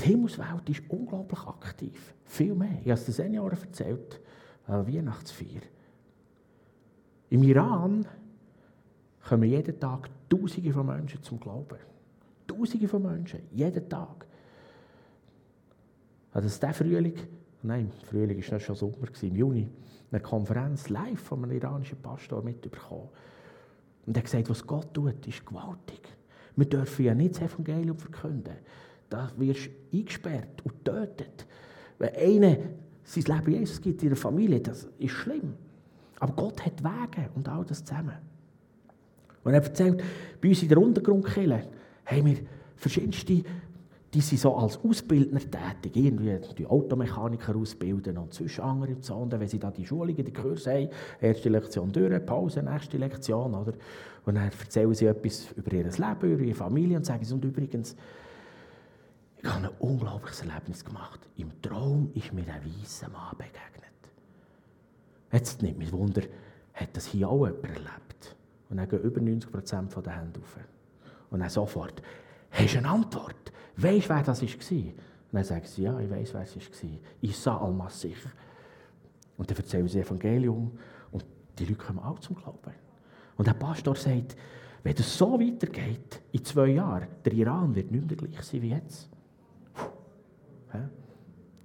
Die 0.00 0.04
Himmelswelt 0.04 0.68
ist 0.68 0.82
unglaublich 0.88 1.40
aktiv. 1.40 2.14
Viel 2.24 2.54
mehr. 2.54 2.78
Ich 2.82 2.90
habe 2.90 3.00
es 3.00 3.04
den 3.04 3.14
Senioren 3.14 3.58
erzählt, 3.58 4.20
an 4.66 4.86
Weihnachtsfeier. 4.86 5.62
Im 7.30 7.42
Iran 7.42 8.06
kommen 9.26 9.48
jeden 9.48 9.78
Tag 9.78 10.10
Tausende 10.28 10.72
von 10.72 10.86
Menschen 10.86 11.22
zum 11.22 11.40
Glauben. 11.40 11.78
Tausende 12.46 12.88
von 12.88 13.02
Menschen, 13.02 13.40
jeden 13.52 13.88
Tag. 13.88 14.26
Also 16.32 16.48
das 16.48 16.60
der 16.60 16.74
Frühling, 16.74 17.14
nein, 17.62 17.90
Frühling 18.04 18.42
war 18.50 18.60
schon 18.60 18.74
Sommer, 18.74 19.08
im 19.22 19.36
Juni, 19.36 19.68
eine 20.10 20.20
Konferenz 20.20 20.88
live 20.88 21.20
von 21.20 21.44
einem 21.44 21.56
iranischen 21.56 22.00
Pastor 22.02 22.42
mitbekommen. 22.42 23.08
Und 24.06 24.16
er 24.16 24.20
hat 24.20 24.24
gesagt, 24.24 24.50
was 24.50 24.66
Gott 24.66 24.92
tut, 24.92 25.26
ist 25.26 25.46
gewaltig. 25.46 26.00
Wir 26.56 26.66
dürfen 26.66 27.04
ja 27.04 27.14
nicht 27.14 27.36
das 27.36 27.52
Evangelium 27.52 27.98
verkünden. 27.98 28.54
Da 29.08 29.30
wirst 29.36 29.66
du 29.66 29.98
eingesperrt 29.98 30.62
und 30.64 30.84
tötet. 30.84 31.46
Wenn 31.98 32.14
einer 32.14 32.56
sein 33.04 33.24
Leben 33.24 33.52
Jesus 33.52 33.80
gibt 33.80 34.02
in 34.02 34.10
der 34.10 34.16
Familie, 34.16 34.60
das 34.60 34.88
ist 34.98 35.12
schlimm. 35.12 35.54
Aber 36.20 36.32
Gott 36.34 36.64
hat 36.64 36.82
Wege 36.82 37.30
und 37.34 37.48
all 37.48 37.64
das 37.64 37.84
zusammen. 37.84 38.16
Und 39.42 39.52
er 39.52 39.62
erzählt, 39.62 40.02
bei 40.40 40.48
uns 40.48 40.62
in 40.62 40.68
der 40.68 40.78
Untergrundkille 40.78 41.64
haben 42.06 42.26
wir 42.26 42.38
verschiedenste, 42.76 43.44
die 44.14 44.20
sind 44.20 44.40
so 44.40 44.54
als 44.54 44.78
Ausbildner 44.78 45.40
tätig, 45.40 45.96
irgendwie 45.96 46.38
die 46.56 46.66
Automechaniker 46.66 47.56
ausbilden 47.56 48.16
und 48.16 48.32
sonst 48.32 48.60
andere 48.60 48.92
im 48.92 49.02
Zonde, 49.02 49.40
wenn 49.40 49.48
sie 49.48 49.58
da 49.58 49.72
die 49.72 49.84
Schulungen, 49.84 50.24
die 50.24 50.32
Kurse 50.32 50.72
haben, 50.72 50.88
erste 51.20 51.48
Lektion 51.48 51.90
durch, 51.90 52.24
Pause, 52.24 52.62
nächste 52.62 52.96
Lektion, 52.96 53.54
oder? 53.54 53.72
Und 54.24 54.36
dann 54.36 54.44
erzählen 54.44 54.94
sie 54.94 55.06
etwas 55.06 55.50
über 55.56 55.72
ihr 55.72 55.84
Leben, 55.84 56.32
über 56.32 56.42
ihre 56.42 56.54
Familie 56.54 56.96
und 56.96 57.04
sagen, 57.04 57.26
und 57.32 57.44
übrigens, 57.44 57.96
ich 59.42 59.48
habe 59.50 59.66
ein 59.66 59.70
unglaubliches 59.80 60.42
Erlebnis 60.42 60.84
gemacht. 60.84 61.20
Im 61.36 61.60
Traum 61.60 62.10
ist 62.14 62.32
mir 62.32 62.42
ein 62.42 62.62
weißer 62.64 63.08
Mann 63.08 63.36
begegnet. 63.36 63.83
Jetzt 65.34 65.62
nicht 65.62 65.76
mit 65.76 65.90
Wunder, 65.90 66.22
hat 66.74 66.96
das 66.96 67.06
hier 67.06 67.28
auch 67.28 67.44
jemand 67.44 67.64
erlebt? 67.64 68.36
Und 68.70 68.76
dann 68.76 68.88
gehen 68.88 69.00
über 69.00 69.20
90 69.20 69.50
Prozent 69.50 70.06
der 70.06 70.16
Hände 70.16 70.38
auf. 70.40 70.56
Und 71.30 71.40
dann 71.40 71.50
sofort, 71.50 72.00
hast 72.52 72.74
du 72.74 72.78
eine 72.78 72.88
Antwort? 72.88 73.52
Weißt 73.76 74.04
du, 74.06 74.10
wer 74.10 74.22
das 74.22 74.42
war? 74.42 74.48
Und 74.48 74.94
dann 75.32 75.44
sagen 75.44 75.66
sie, 75.66 75.82
ja, 75.82 75.98
ich 75.98 76.08
weiß, 76.08 76.34
wer 76.34 76.42
es 76.42 76.56
war. 76.56 76.90
Isa 77.20 77.56
al-Masih. 77.56 78.14
Und 79.36 79.50
dann 79.50 79.56
erzählen 79.56 79.88
sie 79.88 79.98
das 79.98 80.06
Evangelium 80.06 80.70
und 81.10 81.24
die 81.58 81.64
Leute 81.64 81.84
kommen 81.84 81.98
auch 81.98 82.20
zum 82.20 82.36
Glauben. 82.36 82.72
Und 83.36 83.48
der 83.48 83.54
Pastor 83.54 83.96
sagt, 83.96 84.36
wenn 84.84 84.94
es 84.94 85.18
so 85.18 85.40
weitergeht, 85.40 86.20
in 86.30 86.44
zwei 86.44 86.68
Jahren, 86.68 87.08
der 87.24 87.32
Iran 87.32 87.74
wird 87.74 87.90
nicht 87.90 88.06
mehr 88.06 88.16
gleich 88.16 88.40
sein 88.44 88.62
wie 88.62 88.70
jetzt. 88.70 89.10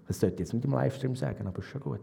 Das 0.08 0.19
sollte 0.19 0.36
ich 0.36 0.39
jetzt 0.39 0.53
nicht 0.53 0.65
im 0.65 0.71
Livestream 0.71 1.15
sagen, 1.15 1.45
aber 1.45 1.60
ist 1.60 1.65
schon 1.65 1.82
gut. 1.82 2.01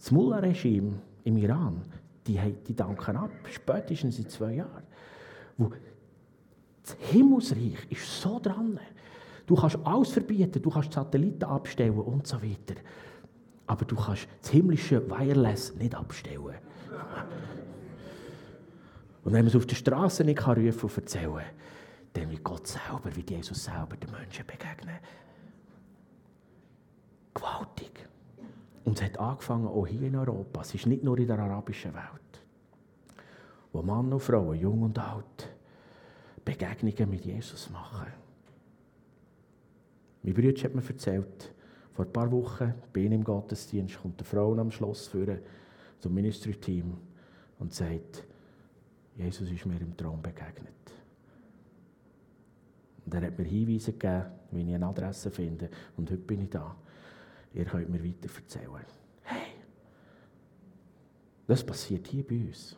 Das 0.00 0.10
Mullah-Regime 0.10 0.94
im 1.24 1.36
Iran, 1.36 1.82
die, 2.26 2.40
die 2.66 2.74
danken 2.74 3.16
ab, 3.16 3.30
spätestens 3.52 4.18
in 4.18 4.28
zwei 4.30 4.54
Jahren. 4.54 4.82
Wo 5.58 5.70
das 6.82 6.96
Himmelsreich 7.10 7.86
ist 7.90 8.20
so 8.20 8.40
dran. 8.40 8.80
Du 9.46 9.54
kannst 9.54 9.78
alles 9.84 10.10
verbieten, 10.10 10.62
du 10.62 10.70
kannst 10.70 10.92
Satelliten 10.94 11.44
abstellen 11.44 11.98
und 11.98 12.26
so 12.26 12.42
weiter. 12.42 12.80
Aber 13.66 13.84
du 13.84 13.94
kannst 13.94 14.26
das 14.40 14.50
himmlische 14.50 15.08
Wireless 15.10 15.74
nicht 15.74 15.94
abstellen. 15.94 16.54
Und 19.22 19.32
wenn 19.32 19.44
man 19.44 19.48
es 19.48 19.56
auf 19.56 19.66
der 19.66 19.76
Straße 19.76 20.24
nicht 20.24 20.38
kann 20.38 20.64
rufen 20.64 20.88
und 20.88 20.96
erzählen 20.96 21.44
dann 22.12 22.30
wird 22.30 22.42
Gott 22.42 22.66
selber, 22.66 23.14
wie 23.14 23.24
Jesus 23.28 23.64
selber 23.64 23.96
den 23.96 24.10
Menschen 24.10 24.44
begegnen. 24.44 24.96
Gewaltig. 27.34 28.09
Und 28.84 28.98
es 28.98 29.04
hat 29.04 29.18
angefangen 29.18 29.66
auch 29.66 29.86
hier 29.86 30.02
in 30.02 30.16
Europa. 30.16 30.62
Es 30.62 30.74
ist 30.74 30.86
nicht 30.86 31.04
nur 31.04 31.18
in 31.18 31.26
der 31.26 31.38
arabischen 31.38 31.94
Welt. 31.94 32.42
Wo 33.72 33.82
Mann 33.82 34.12
und 34.12 34.20
Frauen, 34.20 34.58
jung 34.58 34.82
und 34.82 34.98
alt, 34.98 35.48
Begegnungen 36.44 37.10
mit 37.10 37.24
Jesus 37.24 37.70
machen. 37.70 38.06
Mein 40.22 40.34
Bruder 40.34 40.62
hat 40.62 40.74
mir 40.74 40.86
erzählt, 40.86 41.54
vor 41.92 42.04
ein 42.04 42.12
paar 42.12 42.30
Wochen 42.32 42.74
bei 42.92 43.00
ihm 43.00 43.12
im 43.12 43.24
Gottesdienst 43.24 44.00
kommt 44.00 44.18
eine 44.20 44.26
Frau 44.26 44.56
am 44.56 44.70
Schloss 44.70 45.08
führen 45.08 45.40
zum 45.98 46.14
Ministry-Team 46.14 46.96
und 47.58 47.74
sagt, 47.74 48.24
Jesus 49.16 49.50
ist 49.50 49.66
mir 49.66 49.80
im 49.80 49.96
Traum 49.96 50.22
begegnet. 50.22 50.72
Und 53.04 53.14
er 53.14 53.26
hat 53.26 53.38
mir 53.38 53.44
Hinweise 53.44 53.92
gegeben, 53.92 54.26
wie 54.50 54.62
ich 54.62 54.74
eine 54.74 54.86
Adresse 54.86 55.30
finde. 55.30 55.68
Und 55.96 56.10
heute 56.10 56.22
bin 56.22 56.42
ich 56.42 56.50
da. 56.50 56.74
Ihr 57.52 57.64
könnt 57.64 57.88
mir 57.88 58.02
weiter 58.04 58.28
erzählen. 58.34 58.84
Hey, 59.22 59.52
das 61.46 61.64
passiert 61.64 62.06
hier 62.06 62.26
bei 62.26 62.36
uns. 62.36 62.76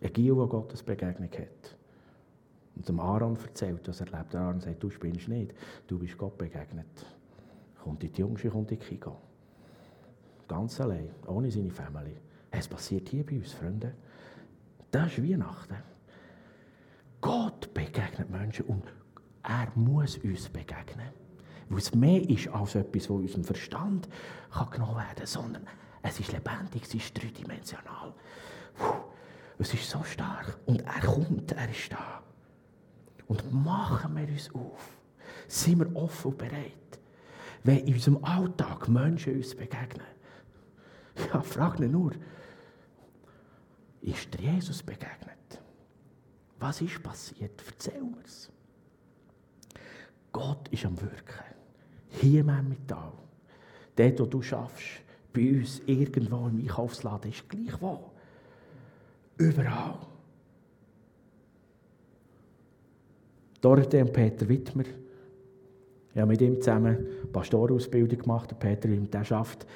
Ein 0.00 0.12
Gil, 0.12 0.34
der 0.34 0.46
Gottes 0.46 0.82
Begegnung 0.82 1.30
hat. 1.30 1.76
Und 2.76 2.88
dem 2.88 3.00
Aaron 3.00 3.36
erzählt, 3.36 3.86
was 3.88 4.00
er 4.00 4.12
erlebt. 4.12 4.32
Der 4.32 4.40
Aaron 4.40 4.60
sagt, 4.60 4.82
du 4.82 4.90
spinnst 4.90 5.28
nicht, 5.28 5.54
du 5.88 5.98
bist 5.98 6.16
Gott 6.16 6.38
begegnet. 6.38 7.06
Kommt 7.82 8.04
in 8.04 8.12
die 8.12 8.20
Jungsche, 8.20 8.50
kommt 8.50 8.70
in 8.70 8.78
die 8.78 8.84
Kigo. 8.84 9.16
Ganz 10.46 10.80
allein, 10.80 11.10
ohne 11.26 11.50
seine 11.50 11.70
Familie. 11.70 12.16
Es 12.50 12.68
passiert 12.68 13.08
hier 13.08 13.26
bei 13.26 13.36
uns, 13.36 13.52
Freunde. 13.52 13.94
Das 14.90 15.18
ist 15.18 15.22
Weihnachten. 15.22 15.76
Gott 17.20 17.74
begegnet 17.74 18.30
Menschen 18.30 18.64
und 18.66 18.84
er 19.42 19.72
muss 19.74 20.16
uns 20.18 20.48
begegnen. 20.48 21.27
Weil 21.68 21.78
es 21.78 21.94
mehr 21.94 22.28
ist 22.28 22.48
als 22.48 22.74
etwas, 22.74 23.02
das 23.02 23.10
unserem 23.10 23.44
Verstand 23.44 24.08
kann 24.50 24.70
genommen 24.70 24.96
werden 24.96 25.16
kann, 25.16 25.26
sondern 25.26 25.66
es 26.02 26.20
ist 26.20 26.32
lebendig, 26.32 26.82
es 26.84 26.94
ist 26.94 27.22
dreidimensional. 27.22 28.14
Es 29.58 29.74
ist 29.74 29.90
so 29.90 30.02
stark. 30.04 30.58
Und 30.66 30.80
er 30.80 31.00
kommt, 31.00 31.52
er 31.52 31.68
ist 31.68 31.92
da. 31.92 32.22
Und 33.26 33.52
machen 33.52 34.16
wir 34.16 34.28
uns 34.28 34.54
auf. 34.54 34.98
Sind 35.48 35.80
wir 35.80 35.96
offen 35.96 36.32
und 36.32 36.38
bereit. 36.38 36.72
Wenn 37.64 37.78
in 37.78 37.94
unserem 37.94 38.24
Alltag 38.24 38.88
Menschen 38.88 39.36
uns 39.36 39.54
begegnen. 39.54 40.06
Ja, 41.32 41.40
frag 41.42 41.80
nicht 41.80 41.92
nur, 41.92 42.12
ist 44.00 44.32
dir 44.32 44.52
Jesus 44.52 44.82
begegnet? 44.82 45.60
Was 46.60 46.80
ist 46.80 47.02
passiert? 47.02 47.62
Erzähl 47.66 48.02
mir's. 48.02 48.50
Gott 50.32 50.68
ist 50.68 50.84
am 50.84 51.00
Wirken. 51.00 51.57
Hier 52.10 52.40
im 52.40 52.48
Emmental. 52.48 53.12
Dort, 53.96 54.20
wo 54.20 54.26
du 54.26 54.42
schaffst, 54.42 55.00
bei 55.32 55.58
uns 55.58 55.80
irgendwo 55.86 56.48
im 56.48 56.60
Einkaufsladen, 56.60 57.30
ist 57.30 57.48
gleich 57.48 57.80
wo. 57.80 58.10
Überall. 59.36 59.98
Dorothee 63.60 64.02
und 64.02 64.12
Peter 64.12 64.48
Wittmer. 64.48 64.84
Ich 66.12 66.20
habe 66.20 66.30
mit 66.30 66.40
ihm 66.40 66.60
zusammen 66.60 67.06
Pastorausbildung 67.32 68.18
gemacht. 68.20 68.50
Der 68.50 68.56
Peter, 68.56 68.88
der 68.88 69.24
schafft 69.24 69.66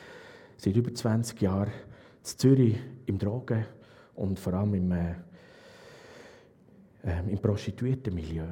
seit 0.57 0.77
über 0.77 0.92
20 0.92 1.40
Jahren 1.40 1.71
in 1.71 2.25
Zürich 2.25 2.77
im 3.07 3.18
Drogen- 3.18 3.66
und 4.14 4.38
vor 4.38 4.55
allem 4.55 4.75
im, 4.75 4.92
äh, 4.92 5.14
äh, 7.05 7.31
im 7.31 7.38
Prostituiertenmilieu. 7.38 8.47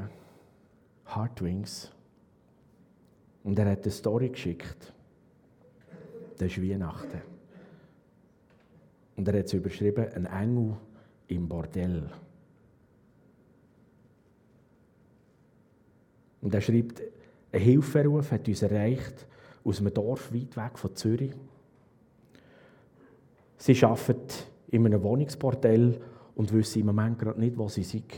Hardwings. 1.06 1.90
Und 3.44 3.58
er 3.58 3.70
hat 3.70 3.82
eine 3.82 3.90
Story 3.90 4.28
geschickt. 4.28 4.92
Das 6.38 6.48
ist 6.48 6.62
Weihnachten. 6.62 7.20
Und 9.16 9.28
er 9.28 9.38
hat 9.38 9.46
es 9.46 9.52
überschrieben, 9.52 10.06
ein 10.14 10.26
Engel 10.26 10.76
im 11.28 11.48
Bordell. 11.48 12.10
Und 16.40 16.54
er 16.54 16.60
schreibt, 16.60 17.02
ein 17.52 17.60
Hilferuf 17.60 18.32
hat 18.32 18.48
uns 18.48 18.62
erreicht 18.62 19.26
aus 19.64 19.80
einem 19.80 19.92
Dorf 19.92 20.32
weit 20.32 20.56
weg 20.56 20.78
von 20.78 20.94
Zürich. 20.96 21.32
Sie 23.58 23.84
arbeiten 23.84 24.16
in 24.68 24.86
einem 24.86 25.02
Wohnungsbordell 25.02 26.00
und 26.34 26.52
wissen 26.52 26.80
im 26.80 26.86
Moment 26.86 27.18
gerade 27.18 27.38
nicht, 27.38 27.58
wo 27.58 27.68
sie 27.68 27.82
sind. 27.82 28.10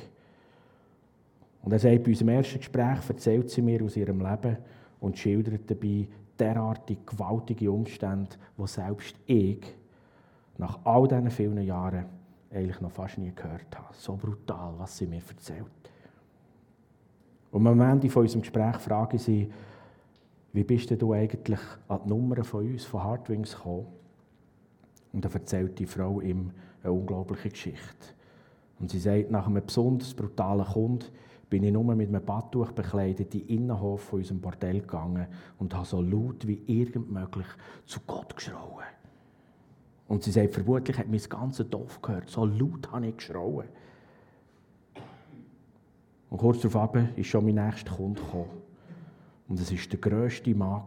Und 1.63 1.73
er 1.73 1.79
sagt, 1.79 2.05
bei 2.05 2.11
unserem 2.11 2.29
ersten 2.29 2.59
Gespräch 2.59 3.09
erzählt 3.09 3.51
sie 3.51 3.63
mir 3.63 3.83
aus 3.83 3.97
ihrem 3.97 4.21
Leben 4.21 4.59
und 5.03 5.19
schildert 5.19 5.69
dabei 5.71 6.09
derartig 6.39 7.05
gewaltige 7.05 7.71
Umstände, 7.71 8.37
die 8.57 8.67
selbst 8.67 9.17
ich 9.27 9.63
nach 10.59 10.79
all 10.85 11.09
diesen 11.09 11.31
vielen 11.31 11.63
Jahren 11.63 12.07
eigentlich 12.51 12.81
noch 12.81 12.93
fast 12.93 13.19
nie 13.19 13.33
gehört 13.35 13.77
habe. 13.77 13.93
So 13.93 14.17
brutal, 14.17 14.75
was 14.79 14.97
sie 14.97 15.07
mir 15.07 15.21
erzählt. 15.29 15.67
Und 17.51 17.67
am 17.67 17.81
Ende 17.81 18.09
von 18.09 18.23
unserem 18.23 18.43
Gespräch 18.43 18.77
frage 18.77 19.17
ich 19.17 19.23
sie, 19.23 19.53
wie 20.53 20.65
bist 20.65 20.91
du 20.91 21.13
eigentlich 21.13 21.61
an 21.89 22.01
die 22.05 22.09
Nummer 22.09 22.45
von 22.45 22.67
uns, 22.67 22.85
von 22.85 23.03
Hardwings, 23.03 23.57
gekommen? 23.57 23.87
Und 25.13 25.25
dann 25.25 25.33
erzählt 25.33 25.79
die 25.79 25.87
Frau 25.87 26.21
ihm 26.21 26.51
eine 26.83 26.93
unglaubliche 26.93 27.49
Geschichte. 27.49 28.09
Und 28.79 28.91
sie 28.91 28.99
sagt, 28.99 29.31
nach 29.31 29.47
einem 29.47 29.65
besonders 29.65 30.15
brutalen 30.15 30.67
Kunden 30.67 31.07
bin 31.53 31.65
ich 31.65 31.73
nur 31.73 31.85
mit 31.95 32.09
einem 32.09 32.25
Badtuch 32.25 32.73
bekleidet 32.73 33.35
in 33.35 33.41
den 33.47 33.49
Innenhof 33.49 34.05
von 34.05 34.21
unserem 34.21 34.41
Bordell 34.41 34.81
gegangen 34.81 35.27
und 35.59 35.75
habe 35.75 35.85
so 35.85 36.01
laut 36.01 36.47
wie 36.47 36.63
irgend 36.67 37.13
möglich 37.13 37.47
zu 37.85 38.01
Gott 38.07 38.35
geschrauen. 38.35 38.87
Und 40.09 40.23
sie 40.23 40.31
sagt, 40.31 40.55
vermutlich 40.55 40.97
hat 40.97 41.09
mein 41.09 41.21
ganzes 41.21 41.69
Dorf 41.69 42.01
gehört, 42.01 42.31
so 42.31 42.47
laut 42.47 42.91
habe 42.91 43.09
ich 43.09 43.19
geschrauen. 43.19 43.69
Und 46.31 46.39
kurz 46.39 46.63
darauf 46.63 46.97
ist 47.17 47.27
schon 47.27 47.45
mein 47.45 47.57
nächster 47.57 47.97
Kunde 47.97 48.23
gekommen. 48.23 48.63
Und 49.47 49.61
es 49.61 49.71
war 49.71 49.79
der 49.91 50.01
grösste 50.01 50.55
Mann 50.55 50.87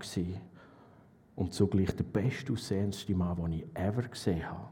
und 1.36 1.54
zugleich 1.54 1.95
der 1.95 2.06
bestaussehendste 2.06 3.13
Mann, 3.13 3.36
den 3.36 3.54
ich 3.54 3.65
ever 3.75 4.01
gesehen 4.01 4.49
habe. 4.49 4.69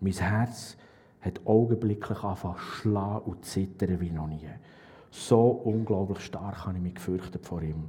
Mein 0.00 0.14
Herz 0.14 0.78
hat 1.26 1.46
augenblicklich 1.46 2.22
angefangen 2.22 2.56
zu 2.56 2.62
schlagen 2.62 3.30
und 3.30 3.44
zittern 3.44 4.00
wie 4.00 4.10
noch 4.10 4.28
nie. 4.28 4.48
So 5.10 5.48
unglaublich 5.48 6.20
stark 6.20 6.66
habe 6.66 6.76
ich 6.76 6.82
mich 6.82 6.94
gefürchtet 6.94 7.44
vor 7.44 7.62
ihm. 7.62 7.84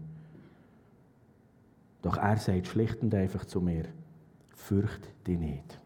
Doch 2.02 2.18
er 2.18 2.38
sagt 2.38 2.68
schlicht 2.68 3.02
und 3.02 3.14
einfach 3.14 3.46
zu 3.46 3.62
mir, 3.62 3.86
fürchte 4.56 5.10
dich 5.26 5.38
nicht. 5.38 5.80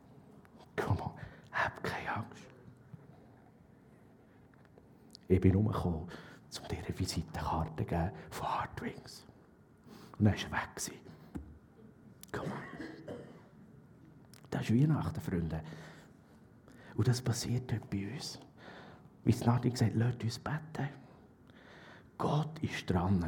Komm 0.76 1.00
on, 1.02 1.12
hab 1.52 1.84
keine 1.84 2.16
Angst. 2.16 2.44
Ich 5.28 5.42
bin 5.42 5.56
umgekommen, 5.56 6.02
um 6.02 6.68
dir 6.68 6.78
eine 6.86 7.00
Visitenkarte 7.00 7.84
zu 7.84 7.86
geben 7.86 8.12
von 8.30 8.48
Hardwings. 8.48 9.26
Und 10.20 10.26
dann 10.26 10.34
war 10.52 10.60
er 10.60 10.88
weg. 10.88 11.00
Komm 12.32 12.46
on. 12.46 13.16
Das 14.50 14.70
ist 14.70 14.74
Weihnachten, 14.74 15.22
Freunde. 15.22 15.62
Und 17.02 17.08
das 17.08 17.20
passiert 17.20 17.72
dort 17.72 17.90
bei 17.90 18.08
uns. 18.14 18.38
Wie 19.24 19.32
es 19.32 19.44
Nadine 19.44 19.72
gesagt 19.72 19.96
lasst 19.96 20.24
uns 20.24 20.38
beten. 20.38 20.88
Gott 22.16 22.60
ist 22.62 22.88
dran, 22.88 23.26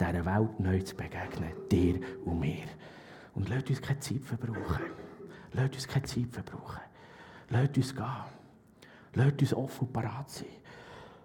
dieser 0.00 0.24
Welt 0.24 0.58
neu 0.60 0.80
zu 0.80 0.96
begegnen, 0.96 1.52
dir 1.70 2.00
und 2.24 2.40
mir. 2.40 2.64
Und 3.34 3.50
lasst 3.50 3.68
uns 3.68 3.82
keine 3.82 4.00
Zeit 4.00 4.24
verbrauchen. 4.24 4.86
Lasst 5.52 5.74
uns 5.74 5.86
keine 5.86 6.06
Zeit 6.06 6.28
verbrauchen. 6.32 6.80
Lasst 7.50 7.76
uns 7.76 7.94
gehen. 7.94 8.24
Lasst 9.12 9.42
uns 9.42 9.52
offen 9.52 9.88
und 9.88 9.92
parat 9.92 10.30
sein. 10.30 10.46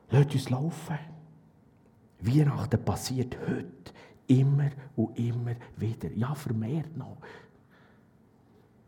Lasst 0.10 0.34
uns 0.34 0.50
laufen. 0.50 1.00
Weihnachten 2.20 2.84
passiert 2.84 3.38
heute 3.48 3.94
immer 4.28 4.72
und 4.98 5.18
immer 5.18 5.56
wieder. 5.78 6.12
Ja, 6.18 6.36
vermehrt 6.36 6.98
noch. 6.98 7.16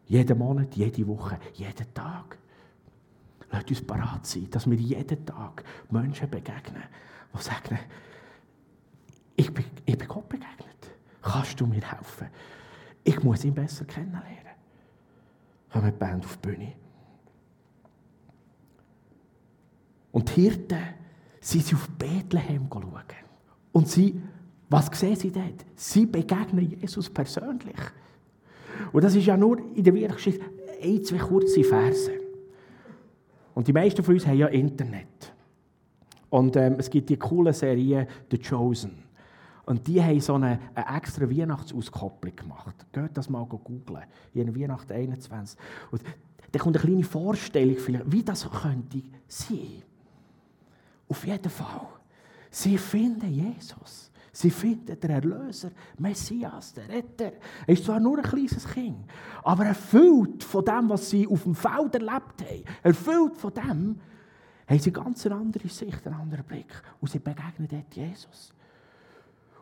Jeden 0.05 0.37
Monat, 0.37 0.75
jede 0.75 1.07
Woche, 1.07 1.39
jeden 1.53 1.93
Tag. 1.93 2.42
Lasst 3.53 3.69
uns 3.69 3.85
parat 3.85 4.25
sein, 4.25 4.49
dass 4.49 4.67
wir 4.67 4.77
jeden 4.77 5.25
Tag 5.27 5.63
Menschen 5.91 6.27
begegnen, 6.27 6.83
die 7.31 7.41
sagen, 7.41 7.77
ich 9.35 9.53
bin, 9.53 9.65
ich 9.85 9.95
bin 9.95 10.07
Gott 10.07 10.27
begegnet. 10.27 10.91
Kannst 11.21 11.61
du 11.61 11.67
mir 11.67 11.81
helfen? 11.81 12.29
Ich 13.03 13.21
muss 13.23 13.45
ihn 13.45 13.53
besser 13.53 13.85
kennenlernen. 13.85 14.55
Kommen 15.71 15.85
die 15.85 15.99
Band 15.99 16.25
auf 16.25 16.37
die 16.37 16.47
Bühne. 16.47 16.73
Und 20.11 20.35
die 20.35 20.41
Hirten 20.41 20.83
sind 21.39 21.73
auf 21.75 21.87
Bethlehem 21.89 22.67
schauen. 22.71 23.03
Und 23.71 23.87
sie, 23.87 24.19
was 24.67 24.87
sehen 24.99 25.15
sie 25.15 25.31
dort? 25.31 25.63
Sie 25.75 26.07
begegnen 26.07 26.79
Jesus 26.79 27.07
persönlich. 27.07 27.77
Und 28.91 29.03
das 29.03 29.13
ist 29.13 29.27
ja 29.27 29.37
nur 29.37 29.59
in 29.75 29.83
der 29.83 29.93
Weihnachtsgeschichte 29.93 30.45
ein, 30.81 31.03
zwei 31.03 31.17
kurze 31.17 31.63
Verse. 31.63 32.22
Und 33.53 33.67
die 33.67 33.73
meisten 33.73 34.03
von 34.03 34.15
uns 34.15 34.25
haben 34.25 34.37
ja 34.37 34.47
Internet. 34.47 35.33
Und 36.29 36.55
ähm, 36.55 36.75
es 36.79 36.89
gibt 36.89 37.09
die 37.09 37.17
coole 37.17 37.53
Serie 37.53 38.07
The 38.31 38.37
Chosen. 38.37 39.03
Und 39.65 39.87
die 39.87 40.03
haben 40.03 40.19
so 40.19 40.33
eine, 40.33 40.59
eine 40.73 40.97
extra 40.97 41.29
Weihnachtsauskopplung 41.29 42.35
gemacht. 42.35 42.75
Geht 42.91 43.15
das 43.15 43.29
mal 43.29 43.45
googeln. 43.45 44.03
In 44.33 44.59
Weihnachten 44.59 44.91
21. 44.91 45.57
Und 45.91 46.01
da 46.51 46.59
kommt 46.59 46.75
eine 46.77 46.85
kleine 46.85 47.03
Vorstellung, 47.03 47.77
wie 48.05 48.23
das 48.23 48.49
könnte 48.49 49.01
sein. 49.27 49.83
Auf 51.07 51.25
jeden 51.25 51.49
Fall. 51.49 51.87
Sie 52.49 52.77
finden 52.77 53.31
Jesus. 53.31 54.11
Sie 54.35 54.49
finden 54.49 54.99
den 54.99 55.11
Erlöser, 55.11 55.69
Messias, 55.99 56.73
den 56.73 56.89
Retter. 56.89 57.33
Er 57.67 57.73
ist 57.73 57.85
zwar 57.85 57.99
nur 57.99 58.17
ein 58.17 58.23
kleines 58.23 58.67
Kind, 58.67 59.05
aber 59.43 59.67
erfüllt 59.67 60.43
von 60.43 60.65
dem, 60.65 60.89
was 60.89 61.11
sie 61.11 61.27
auf 61.27 61.43
dem 61.43 61.53
Feld 61.53 61.93
erlebt 61.93 62.41
haben, 62.41 62.63
erfüllt 62.81 63.37
von 63.37 63.53
dem, 63.53 63.99
haben 64.67 64.79
sie 64.79 64.91
ganz 64.91 65.25
eine 65.27 65.35
andere 65.35 65.67
Sicht, 65.67 66.07
einen 66.07 66.15
anderen 66.15 66.45
Blick. 66.45 66.73
Und 66.99 67.11
sie 67.11 67.19
begegnen 67.19 67.67
dort 67.69 67.93
Jesus. 67.95 68.51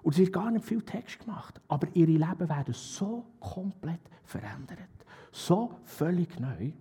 Und 0.04 0.14
es 0.14 0.20
wird 0.20 0.32
gar 0.32 0.50
nicht 0.50 0.66
viel 0.66 0.82
Text 0.82 1.20
gemacht, 1.20 1.60
aber 1.68 1.88
ihre 1.94 2.12
Leben 2.12 2.50
werden 2.50 2.74
so 2.74 3.26
komplett 3.42 4.00
verändert. 4.24 4.80
So 5.34 5.80
völlig 5.84 6.40
neu. 6.40 6.72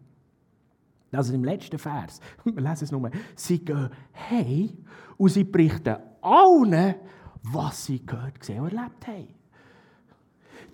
Also 1.13 1.35
im 1.35 1.43
letzten 1.43 1.79
Vers, 1.79 2.21
wir 2.45 2.63
lesen 2.63 2.85
es 2.85 2.93
nur, 2.93 3.11
sie 3.35 3.65
gehen 3.65 3.91
hey 4.13 4.79
und 5.17 5.31
sie 5.31 5.43
berichten 5.43 5.97
allen, 6.21 6.95
was 7.43 7.87
sie 7.87 8.05
gehört, 8.05 8.41
gesehen 8.41 8.61
und 8.61 8.73
erlebt 8.73 9.07
haben. 9.07 9.29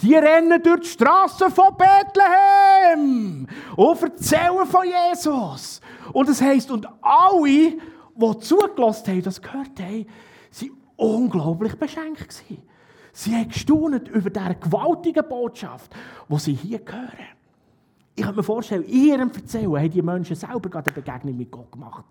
Die 0.03 0.15
rennen 0.15 0.63
durch 0.63 0.81
die 0.81 0.89
Straßen 0.89 1.51
von 1.51 1.75
Bethlehem 1.77 3.47
und 3.77 4.03
erzählen 4.03 4.67
von 4.67 4.85
Jesus. 4.85 5.81
Und 6.13 6.29
das 6.29 6.41
heisst, 6.43 6.71
und 6.71 6.87
alle, 7.01 7.49
die 8.15 8.39
zugelassen 8.41 9.07
haben, 9.07 9.23
das 9.23 9.41
gehört 9.41 9.81
haben, 9.81 10.07
sind 10.51 10.73
unglaublich 10.97 11.75
beschenkt. 11.77 12.45
Sie 13.13 13.35
haben 13.35 13.49
gestaunt 13.49 14.09
über 14.09 14.29
diese 14.29 14.55
gewaltige 14.57 15.23
Botschaft, 15.23 15.95
die 16.29 16.39
sie 16.39 16.53
hier 16.53 16.81
hören. 16.85 17.37
Ich 18.15 18.25
kann 18.25 18.35
mir 18.35 18.43
vorstellen, 18.43 18.83
in 18.85 19.05
ihrem 19.07 19.31
Erzählen 19.31 19.77
haben 19.77 19.91
die 19.91 20.03
Menschen 20.03 20.37
selber 20.37 20.69
gerade 20.69 20.91
eine 20.91 21.03
Begegnung 21.03 21.37
mit 21.37 21.51
Gott 21.51 21.73
gemacht, 21.73 22.05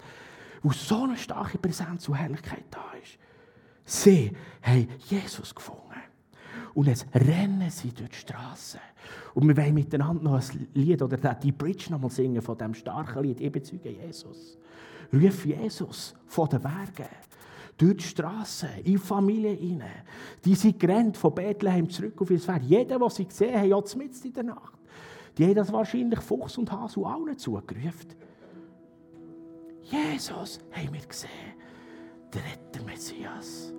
wo 0.64 0.72
so 0.72 1.03
eine 1.03 1.18
starke 1.18 1.58
Präsenz 1.58 2.08
und 2.10 2.16
Herrlichkeit 2.16 2.66
da 2.72 2.84
ist. 3.01 3.18
Sie 3.86 4.31
haben 4.61 4.88
Jesus 5.07 5.53
gefunden. 5.53 5.81
Und 6.73 6.88
jetzt 6.88 7.07
rennen 7.13 7.69
sie 7.69 7.91
durch 7.91 8.09
die 8.09 8.17
Straße. 8.17 8.79
Und 9.33 9.47
wir 9.47 9.55
wollen 9.55 9.73
miteinander 9.73 10.23
noch 10.23 10.33
ein 10.36 10.67
Lied 10.73 11.01
oder 11.01 11.17
die 11.36 11.51
Bridge 11.51 11.86
noch 11.89 12.01
mal 12.01 12.09
singen 12.09 12.41
von 12.41 12.57
diesem 12.57 12.73
starken 12.73 13.23
Lied. 13.23 13.39
Ich 13.39 13.51
bezeuge 13.51 13.91
Jesus. 13.91 14.57
Ruf 15.13 15.45
Jesus 15.45 16.15
von 16.25 16.49
den 16.49 16.61
Bergen. 16.61 17.09
Durch 17.77 17.97
die 17.97 18.03
Straße, 18.03 18.67
in 18.83 18.97
Familien 18.97 19.57
hinein. 19.57 20.03
Die 20.43 20.55
sind 20.55 20.79
gerannt 20.79 21.17
von 21.17 21.36
Bethlehem 21.36 21.89
zurück 21.89 22.21
auf 22.21 22.31
ihr 22.31 22.39
Pferd. 22.39 22.63
Jeder, 22.63 22.97
der 22.97 23.09
sie 23.09 23.25
gesehen 23.25 23.59
hat, 23.59 23.67
ja 23.67 23.97
mitten 23.97 24.27
in 24.27 24.33
der 24.33 24.43
Nacht. 24.43 24.73
Die 25.38 25.45
haben 25.45 25.55
das 25.55 25.71
wahrscheinlich 25.71 26.19
Fuchs 26.21 26.57
und 26.57 26.71
Hase 26.71 26.99
und 26.99 27.05
allen 27.05 27.38
zugerufen. 27.38 28.15
Jesus 29.81 30.59
haben 30.71 30.93
wir 30.93 31.05
gesehen. 31.05 31.29
Der 32.33 32.41
Retter 32.41 32.84
Messias. 32.96 33.74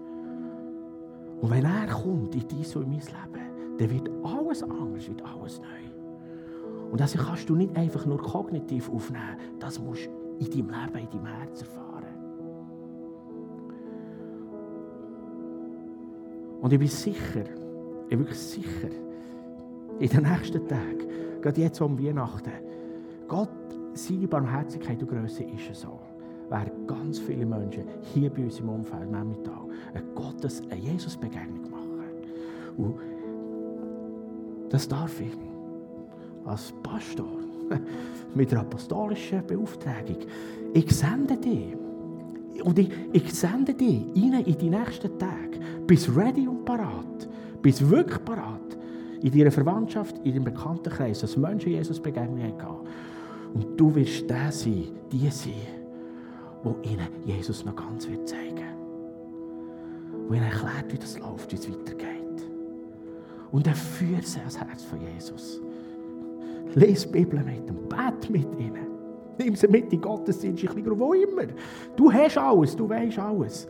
Und 1.40 1.50
wenn 1.50 1.64
er 1.64 1.86
kommt 1.86 2.34
in 2.34 2.46
dein 2.48 2.58
und 2.58 2.82
in 2.82 2.90
mein 2.90 3.00
Leben, 3.00 3.78
dann 3.78 3.90
wird 3.90 4.10
alles 4.22 4.62
anders, 4.62 5.08
wird 5.08 5.22
alles 5.24 5.58
neu. 5.58 6.90
Und 6.90 7.00
das 7.00 7.14
kannst 7.14 7.48
du 7.48 7.56
nicht 7.56 7.74
einfach 7.76 8.04
nur 8.04 8.18
kognitiv 8.18 8.90
aufnehmen, 8.90 9.38
das 9.58 9.78
musst 9.78 10.06
du 10.06 10.44
in 10.44 10.50
deinem 10.50 10.68
Leben, 10.68 10.98
in 10.98 11.10
deinem 11.10 11.26
Herz 11.26 11.62
erfahren. 11.62 12.04
Und 16.60 16.72
ich 16.72 16.78
bin 16.78 16.88
sicher, 16.88 17.44
ich 18.04 18.10
bin 18.10 18.18
wirklich 18.20 18.38
sicher, 18.38 18.88
in 19.98 20.08
den 20.08 20.22
nächsten 20.24 20.68
Tagen, 20.68 21.40
gerade 21.40 21.60
jetzt 21.60 21.80
um 21.80 21.98
Weihnachten, 21.98 22.52
Gott, 23.28 23.48
seine 23.94 24.28
Barmherzigkeit 24.28 25.00
und 25.02 25.08
Größe 25.08 25.42
ist 25.44 25.70
es 25.70 25.80
so, 25.80 25.98
werden 26.50 26.86
ganz 26.86 27.18
viele 27.18 27.46
Menschen 27.46 27.84
hier 28.14 28.30
bei 28.30 28.44
uns 28.44 28.60
im 28.60 28.68
Umfeld, 28.68 29.10
Memmental, 29.10 29.68
eine 29.94 30.04
Gottes, 30.14 30.62
eine 30.70 30.80
Jesus-Begegnung 30.80 31.70
machen. 31.70 31.86
Und 32.76 32.94
das 34.70 34.88
darf 34.88 35.20
ich 35.20 35.32
als 36.44 36.72
Pastor 36.82 37.26
mit 38.34 38.52
der 38.52 38.60
apostolischen 38.60 39.46
Beauftragung. 39.46 40.18
Ich 40.74 40.90
sende 40.94 41.36
dich. 41.36 41.74
Und 42.62 42.78
ich, 42.78 42.90
ich 43.12 43.34
sende 43.34 43.74
dich 43.74 44.02
in 44.14 44.58
die 44.58 44.70
nächsten 44.70 45.18
Tage. 45.18 45.58
Bis 45.86 46.08
ready 46.14 46.48
und 46.48 46.64
parat. 46.64 47.28
Bis 47.62 47.86
wirklich 47.88 48.24
parat. 48.24 48.76
In 49.22 49.32
deiner 49.32 49.50
Verwandtschaft, 49.50 50.18
in 50.24 50.32
deinem 50.32 50.44
Bekanntenkreis, 50.44 51.20
dass 51.20 51.36
Menschen 51.36 51.72
Jesus 51.72 52.00
begegnen 52.00 52.52
haben. 52.60 52.86
Und 53.54 53.80
du 53.80 53.94
wirst 53.94 54.28
der 54.28 54.52
sein, 54.52 54.84
die 55.10 55.28
sein, 55.30 55.75
wo 56.66 56.74
ihnen 56.82 57.06
Jesus 57.24 57.64
noch 57.64 57.76
ganz 57.76 58.08
wird 58.08 58.28
zeigen 58.28 58.74
Wo 60.26 60.34
ihnen 60.34 60.42
erklärt, 60.42 60.92
wie 60.92 60.98
das 60.98 61.16
läuft, 61.18 61.52
wie 61.52 61.56
es 61.56 61.70
weitergeht. 61.70 62.48
Und 63.52 63.68
er 63.68 63.74
führt 63.74 64.26
sie 64.26 64.40
ans 64.40 64.58
Herz 64.58 64.82
von 64.82 64.98
Jesus. 65.00 65.60
Lies 66.74 67.04
die 67.04 67.12
Bibel 67.12 67.40
mit 67.44 67.68
ihm, 67.68 67.88
bet 67.88 68.28
mit 68.28 68.48
ihnen. 68.58 68.88
Nimm 69.38 69.54
sie 69.54 69.68
mit 69.68 69.92
in 69.92 70.00
Gottesdienst, 70.00 70.64
ein 70.64 70.98
wo 70.98 71.14
immer. 71.14 71.44
Du 71.94 72.12
hast 72.12 72.36
alles, 72.36 72.74
du 72.74 72.88
weißt 72.88 73.18
alles. 73.20 73.68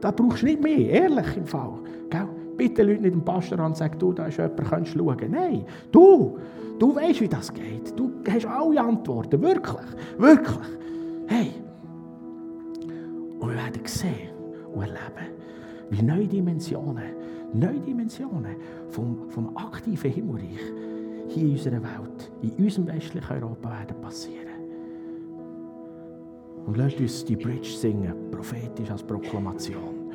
Da 0.00 0.10
brauchst 0.10 0.40
du 0.40 0.46
nicht 0.46 0.62
mehr, 0.62 0.88
ehrlich 0.88 1.36
im 1.36 1.44
Fall. 1.44 1.74
Gell? 2.08 2.28
Bitte 2.56 2.82
Leute 2.82 3.02
nicht 3.02 3.14
dem 3.14 3.24
Pastor 3.24 3.58
an 3.60 3.66
und 3.66 3.76
sagen, 3.76 3.98
du, 3.98 4.12
da 4.14 4.26
ist 4.26 4.38
jemand, 4.38 4.64
kannst 4.64 4.94
du 4.94 4.98
schauen. 4.98 5.30
Nein, 5.30 5.66
du, 5.92 6.38
du 6.78 6.96
weißt, 6.96 7.20
wie 7.20 7.28
das 7.28 7.52
geht. 7.52 7.92
Du 7.94 8.10
hast 8.26 8.46
alle 8.46 8.80
Antworten, 8.80 9.42
wirklich, 9.42 9.86
wirklich. 10.16 10.66
Hey, 11.26 11.52
und 13.38 13.50
wir 13.50 13.56
werden 13.56 13.82
sehen 13.84 14.30
und 14.74 14.82
erleben, 14.82 15.32
wie 15.90 16.02
neue 16.02 16.26
Dimensionen, 16.26 17.14
neue 17.52 17.80
Dimensionen 17.80 18.56
vom, 18.88 19.30
vom 19.30 19.56
aktiven 19.56 20.10
Himmelreich 20.10 20.72
hier 21.28 21.44
in 21.44 21.52
unserer 21.52 21.82
Welt, 21.82 22.32
in 22.42 22.64
unserem 22.64 22.86
westlichen 22.88 23.32
Europa 23.32 23.70
werden 23.70 24.00
passieren. 24.00 24.48
Und 26.66 26.76
lasst 26.76 27.00
uns 27.00 27.24
die 27.24 27.36
Bridge 27.36 27.70
singen, 27.70 28.30
prophetisch 28.30 28.90
als 28.90 29.02
Proklamation. 29.02 30.12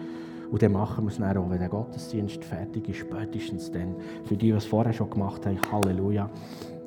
Und 0.51 0.61
dann 0.61 0.73
machen 0.73 1.05
wir 1.05 1.09
es 1.09 1.17
dann 1.17 1.35
auch, 1.35 1.49
wenn 1.49 1.57
der 1.57 1.69
Gottesdienst 1.69 2.45
fertig 2.45 2.87
ist, 2.89 2.97
spätestens 2.97 3.71
dann. 3.71 3.95
Für 4.25 4.37
die, 4.37 4.51
die 4.51 4.51
es 4.51 4.65
vorher 4.65 4.93
schon 4.93 5.09
gemacht 5.09 5.43
haben, 5.47 5.59
Halleluja, 5.71 6.29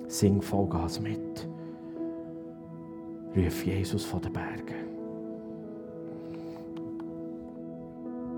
sing 0.07 0.41
Vollgas 0.41 1.01
mit. 1.01 1.49
Ruf 3.37 3.67
Jesus 3.67 4.05
von 4.05 4.21
den 4.21 4.33
Bergen. 4.33 4.86